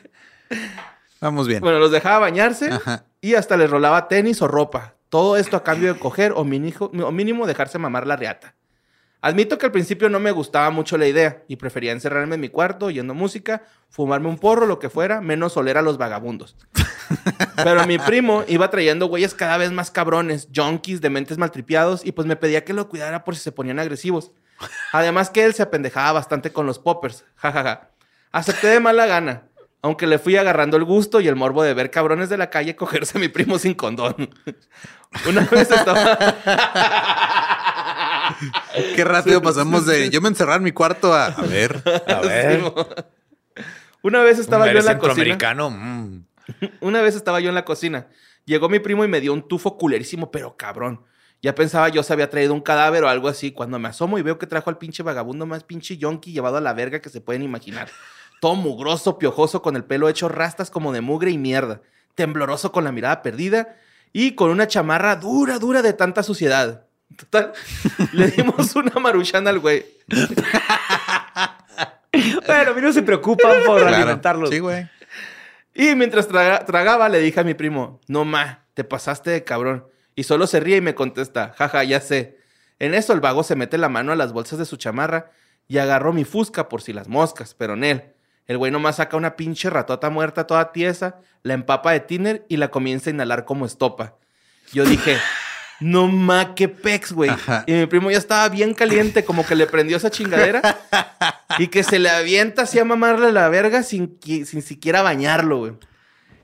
[1.21, 1.61] Vamos bien.
[1.61, 3.05] Bueno, los dejaba bañarse Ajá.
[3.21, 4.95] y hasta les rolaba tenis o ropa.
[5.09, 8.55] Todo esto a cambio de coger o, minijo- o mínimo dejarse mamar la riata.
[9.21, 12.47] Admito que al principio no me gustaba mucho la idea y prefería encerrarme en mi
[12.47, 16.55] cuarto oyendo música, fumarme un porro, lo que fuera, menos oler a los vagabundos.
[17.57, 22.27] Pero mi primo iba trayendo güeyes cada vez más cabrones, junkies, dementes maltripiados, y pues
[22.27, 24.31] me pedía que lo cuidara por si se ponían agresivos.
[24.93, 27.89] Además que él se apendejaba bastante con los poppers, jajaja.
[28.31, 29.43] Acepté de mala gana,
[29.81, 32.75] aunque le fui agarrando el gusto y el morbo de ver cabrones de la calle
[32.77, 34.15] cogerse a mi primo sin condón.
[35.27, 36.17] Una vez estaba...
[38.95, 41.27] Qué rápido pasamos de yo me encerraba en mi cuarto a.
[41.27, 41.81] A ver.
[42.07, 42.61] A ver.
[44.01, 45.15] Una vez estaba yo en ¿Eres la cocina.
[45.15, 45.69] centroamericano?
[45.71, 46.23] Mm.
[46.81, 48.07] Una vez estaba yo en la cocina.
[48.45, 51.03] Llegó mi primo y me dio un tufo culerísimo, pero cabrón.
[51.41, 53.51] Ya pensaba yo se había traído un cadáver o algo así.
[53.51, 56.61] Cuando me asomo y veo que trajo al pinche vagabundo más pinche yonki llevado a
[56.61, 57.89] la verga que se pueden imaginar.
[58.41, 61.81] Todo mugroso, piojoso, con el pelo hecho rastas como de mugre y mierda.
[62.15, 63.75] Tembloroso con la mirada perdida
[64.11, 66.85] y con una chamarra dura, dura de tanta suciedad.
[67.15, 67.51] Total,
[68.13, 69.85] le dimos una maruchana al güey.
[72.47, 73.95] Bueno, a mí no se preocupan por Claro.
[73.95, 74.49] alimentarlos.
[74.49, 74.89] Sí, güey.
[75.73, 79.85] Y mientras traga- tragaba, le dije a mi primo, no ma, te pasaste de cabrón.
[80.15, 82.37] Y solo se ríe y me contesta, jaja, ya sé.
[82.79, 85.31] En eso el vago se mete la mano a las bolsas de su chamarra
[85.67, 88.03] y agarró mi fusca por si las moscas, pero en él.
[88.47, 92.57] El güey nomás saca una pinche ratota muerta toda tiesa, la empapa de tiner y
[92.57, 94.15] la comienza a inhalar como estopa.
[94.73, 95.17] Yo dije,
[95.79, 97.31] no ma, qué pex, güey.
[97.65, 100.77] Y mi primo ya estaba bien caliente, como que le prendió esa chingadera
[101.57, 105.73] y que se le avienta así a mamarle la verga sin, sin siquiera bañarlo, güey.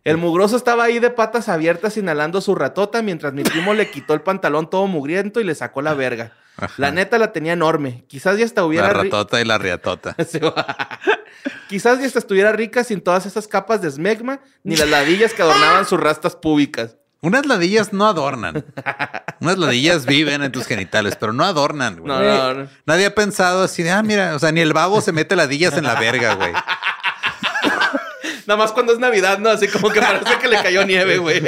[0.05, 4.13] El mugroso estaba ahí de patas abiertas inhalando su ratota mientras mi primo le quitó
[4.13, 6.33] el pantalón todo mugriento y le sacó la verga.
[6.77, 8.05] La neta la tenía enorme.
[8.07, 8.87] Quizás ya hasta hubiera...
[8.87, 10.15] La ratota y la riatota.
[11.67, 15.41] Quizás ya hasta estuviera rica sin todas esas capas de smegma ni las ladillas que
[15.41, 16.97] adornaban sus rastas públicas.
[17.21, 18.65] Unas ladillas no adornan.
[19.39, 22.07] Unas ladillas viven en tus genitales, pero no adornan, güey.
[22.07, 22.69] No, no, no.
[22.85, 25.73] Nadie ha pensado así de, ah, mira, o sea, ni el babo se mete ladillas
[25.77, 26.53] en la verga, güey.
[28.45, 29.49] Nada más cuando es Navidad, ¿no?
[29.49, 31.41] Así como que parece que le cayó nieve, güey.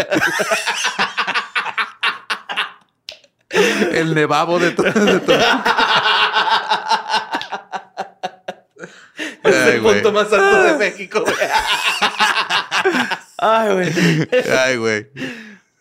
[3.49, 4.91] El nevabo de todo.
[4.91, 5.37] De todo.
[9.43, 9.95] Es el güey.
[9.95, 11.35] punto más alto de México, güey.
[13.37, 14.29] Ay, güey.
[14.57, 15.07] Ay, güey.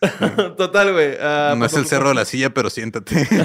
[0.57, 1.15] Total, güey.
[1.19, 3.27] Ah, No es el cerro de la silla, pero siéntate.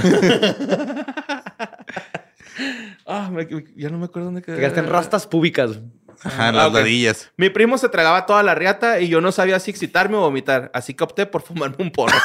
[3.07, 4.57] Ah, me- ya no me acuerdo dónde quedé.
[4.57, 5.80] Llegaste en rastas públicas.
[6.22, 6.74] Ajá, Ah, las ok.
[6.74, 7.30] ladillas.
[7.36, 10.70] Mi primo se tragaba toda la riata y yo no sabía si excitarme o vomitar,
[10.72, 12.14] así que opté por fumarme un porro.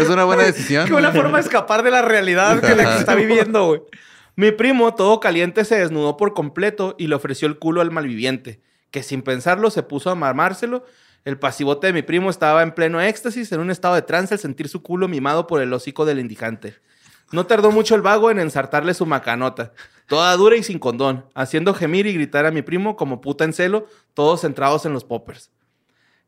[0.00, 0.86] Es una buena decisión.
[0.86, 3.82] Qué buena forma de escapar de la realidad que la que está viviendo, güey.
[4.34, 8.60] Mi primo, todo caliente, se desnudó por completo y le ofreció el culo al malviviente,
[8.90, 10.84] que sin pensarlo se puso a mamárselo.
[11.24, 14.40] El pasivote de mi primo estaba en pleno éxtasis, en un estado de trance al
[14.40, 16.74] sentir su culo mimado por el hocico del indigante.
[17.30, 19.72] No tardó mucho el vago en ensartarle su macanota,
[20.06, 23.52] toda dura y sin condón, haciendo gemir y gritar a mi primo como puta en
[23.52, 25.50] celo, todos centrados en los poppers.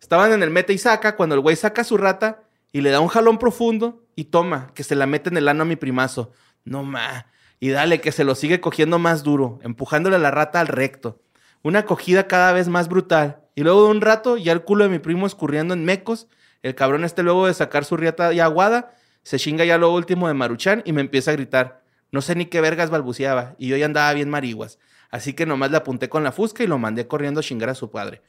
[0.00, 3.00] Estaban en el mete y saca cuando el güey saca su rata y le da
[3.00, 6.32] un jalón profundo y toma, que se la mete en el ano a mi primazo.
[6.64, 7.26] No ma.
[7.58, 11.20] Y dale, que se lo sigue cogiendo más duro, empujándole a la rata al recto.
[11.64, 13.40] Una cogida cada vez más brutal.
[13.54, 16.28] Y luego de un rato, ya el culo de mi primo escurriendo en mecos.
[16.62, 20.28] El cabrón este luego de sacar su riata ya aguada, se chinga ya lo último
[20.28, 21.82] de Maruchan y me empieza a gritar.
[22.12, 23.54] No sé ni qué vergas balbuceaba.
[23.56, 24.78] Y yo ya andaba bien mariguas.
[25.10, 27.74] Así que nomás le apunté con la fusca y lo mandé corriendo a chingar a
[27.74, 28.20] su padre.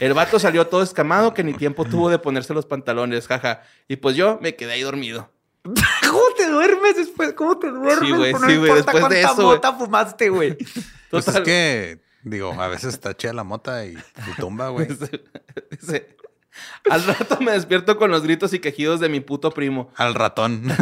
[0.00, 3.62] El vato salió todo escamado que ni tiempo tuvo de ponerse los pantalones, jaja.
[3.86, 5.30] Y pues yo me quedé ahí dormido.
[5.64, 7.34] ¿Cómo te duermes después?
[7.34, 7.98] ¿Cómo te duermes?
[8.00, 10.56] Sí, güey, No sí, güey, importa después de cuánta eso, mota fumaste, güey.
[11.10, 13.96] Pues es que, digo, a veces está chida la mota y,
[14.38, 14.88] tumba, güey.
[15.70, 16.16] Dice,
[16.90, 19.90] Al rato me despierto con los gritos y quejidos de mi puto primo.
[19.96, 20.64] Al ratón.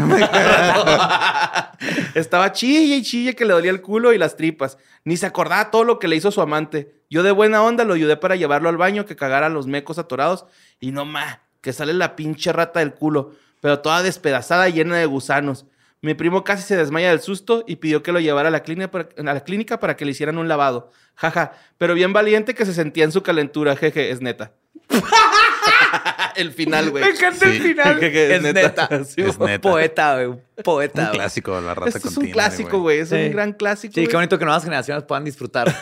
[2.15, 4.79] Estaba chille y chille que le dolía el culo y las tripas.
[5.05, 6.95] Ni se acordaba todo lo que le hizo su amante.
[7.11, 10.47] Yo de buena onda lo ayudé para llevarlo al baño, que cagara los mecos atorados.
[10.81, 14.97] Y no ma, que sale la pinche rata del culo, pero toda despedazada y llena
[14.97, 15.67] de gusanos.
[16.01, 18.91] Mi primo casi se desmaya del susto y pidió que lo llevara a la clínica
[18.91, 20.91] para, a la clínica para que le hicieran un lavado.
[21.17, 23.75] Jaja, pero bien valiente que se sentía en su calentura.
[23.75, 24.53] Jeje, es neta.
[26.37, 27.03] el final, güey.
[27.05, 27.99] Me encanta el final.
[28.03, 28.89] Es neta.
[29.05, 29.61] Sí, Es neta.
[29.71, 30.27] Poeta, güey.
[30.27, 31.01] un Poeta.
[31.03, 31.19] Un güey.
[31.19, 33.01] clásico de la rata Este es un clásico, güey.
[33.01, 33.17] Es Sí.
[33.17, 33.95] un gran clásico.
[33.95, 35.75] Sí, qué bonito que nuevas generaciones puedan disfrutar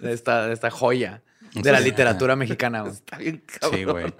[0.00, 1.22] de esta, de esta joya
[1.54, 2.80] de la literatura mexicana.
[2.82, 2.92] güey.
[2.92, 3.78] Está bien cabrón.
[3.78, 4.12] Sí, güey.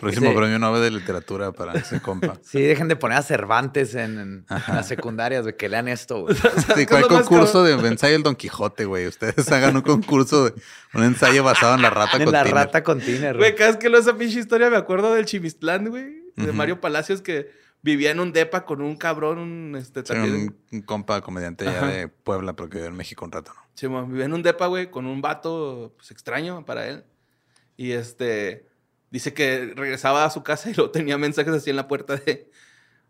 [0.00, 0.36] Próximo Sí.
[0.36, 2.34] premio Nobel de literatura para ese compa.
[2.42, 6.34] Sí, dejen de poner a Cervantes en, en las secundarias, güey, que lean esto, güey.
[6.74, 9.06] Sí, qué ¿cuál lo concurso de ensayo del Don Quijote, güey?
[9.06, 10.54] Ustedes hagan un concurso de
[10.94, 12.54] un ensayo basado en la rata En con la tiner.
[12.54, 13.54] rata con tiner, Güey, güey.
[13.56, 16.22] cada vez que leo esa pinche historia me acuerdo del Chimistlán, güey.
[16.36, 16.50] De.
[16.52, 17.48] Mario Palacios que
[17.84, 20.34] vivía en un depa con un cabrón, un este Sí, también.
[20.34, 23.60] un, un compa comediante ya de Puebla, pero que vive en México un rato, ¿no?
[23.74, 27.04] Sí, mo, vivía en un depa, güey, con un vato pues, extraño para él.
[27.76, 28.66] Y este
[29.10, 32.50] dice que regresaba a su casa y luego tenía mensajes así en la puerta de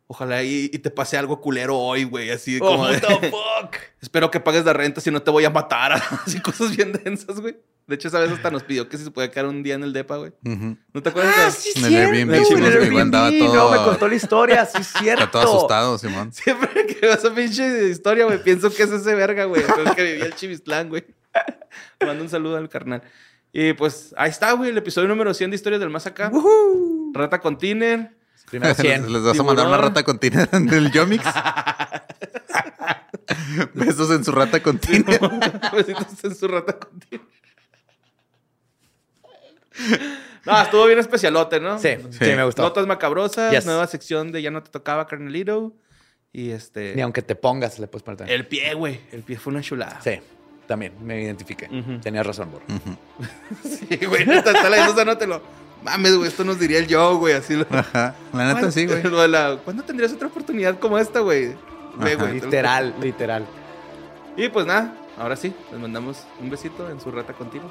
[0.06, 3.30] ojalá y, y te pase algo culero hoy, güey, así Oh, como de, what the
[3.30, 3.76] fuck?
[4.02, 5.92] espero que pagues la renta si no te voy a matar,
[6.26, 7.56] así cosas bien densas, güey.
[7.86, 9.82] De hecho, esa vez hasta nos pidió que si se podía quedar un día en
[9.84, 10.32] el depa, güey.
[10.42, 11.34] ¿No te acuerdas?
[11.36, 13.46] Ah, de- sí, En el Airbnb, güey, en el dijo, andaba Airbnb.
[13.52, 15.24] todo- No, me contó la historia, sí, es cierto.
[15.24, 16.32] Está todo asustado, Simón.
[16.32, 19.62] Siempre que veo esa pinche historia, güey, pienso que es ese verga, güey.
[19.62, 21.04] El que vivía el Chivistlán, güey.
[22.00, 23.02] Mando un saludo al carnal.
[23.52, 26.28] Y pues ahí está, güey, el episodio número 100 de Historias del Más Acá.
[26.32, 27.12] Woohoo.
[27.14, 28.16] Rata con Tiner.
[28.50, 29.12] Primero 100.
[29.12, 31.22] Les vas a mandar una rata con tiner del Yomix.
[33.74, 35.20] Besos en su rata con tiner.
[35.72, 37.24] Besitos en su rata con Tiner.
[40.46, 41.78] No, estuvo bien especialote, ¿no?
[41.78, 42.60] Sí, sí, me gustó.
[42.60, 43.64] Notas macabrosas, Yes.
[43.64, 45.72] nueva sección de Ya no te tocaba, carnelito.
[46.34, 46.94] Y este.
[46.94, 48.40] Ni aunque te pongas, le puedes poner también.
[48.40, 49.00] El pie, güey.
[49.10, 50.00] El pie fue una chulada.
[50.02, 50.20] Sí,
[50.66, 51.66] también me identifiqué.
[51.72, 51.98] Ujú.
[52.00, 52.60] Tenías razón, bro.
[53.64, 54.26] Sí, güey.
[54.26, 55.40] Neta, está leyendo esa nota y lo.
[55.82, 57.32] Mames, güey, esto nos diría el yo, güey.
[57.34, 57.66] Así lo.
[57.70, 58.14] Ajá.
[58.34, 59.02] La neta sí, güey.
[59.04, 61.54] Lo de la- ¿Cuándo tendrías otra oportunidad como esta, güey?
[61.96, 62.16] Ve, Ajá.
[62.16, 62.34] güey.
[62.40, 63.46] Literal, literal.
[64.36, 67.70] Y pues nada, ahora sí, les mandamos un besito en su rata contigo.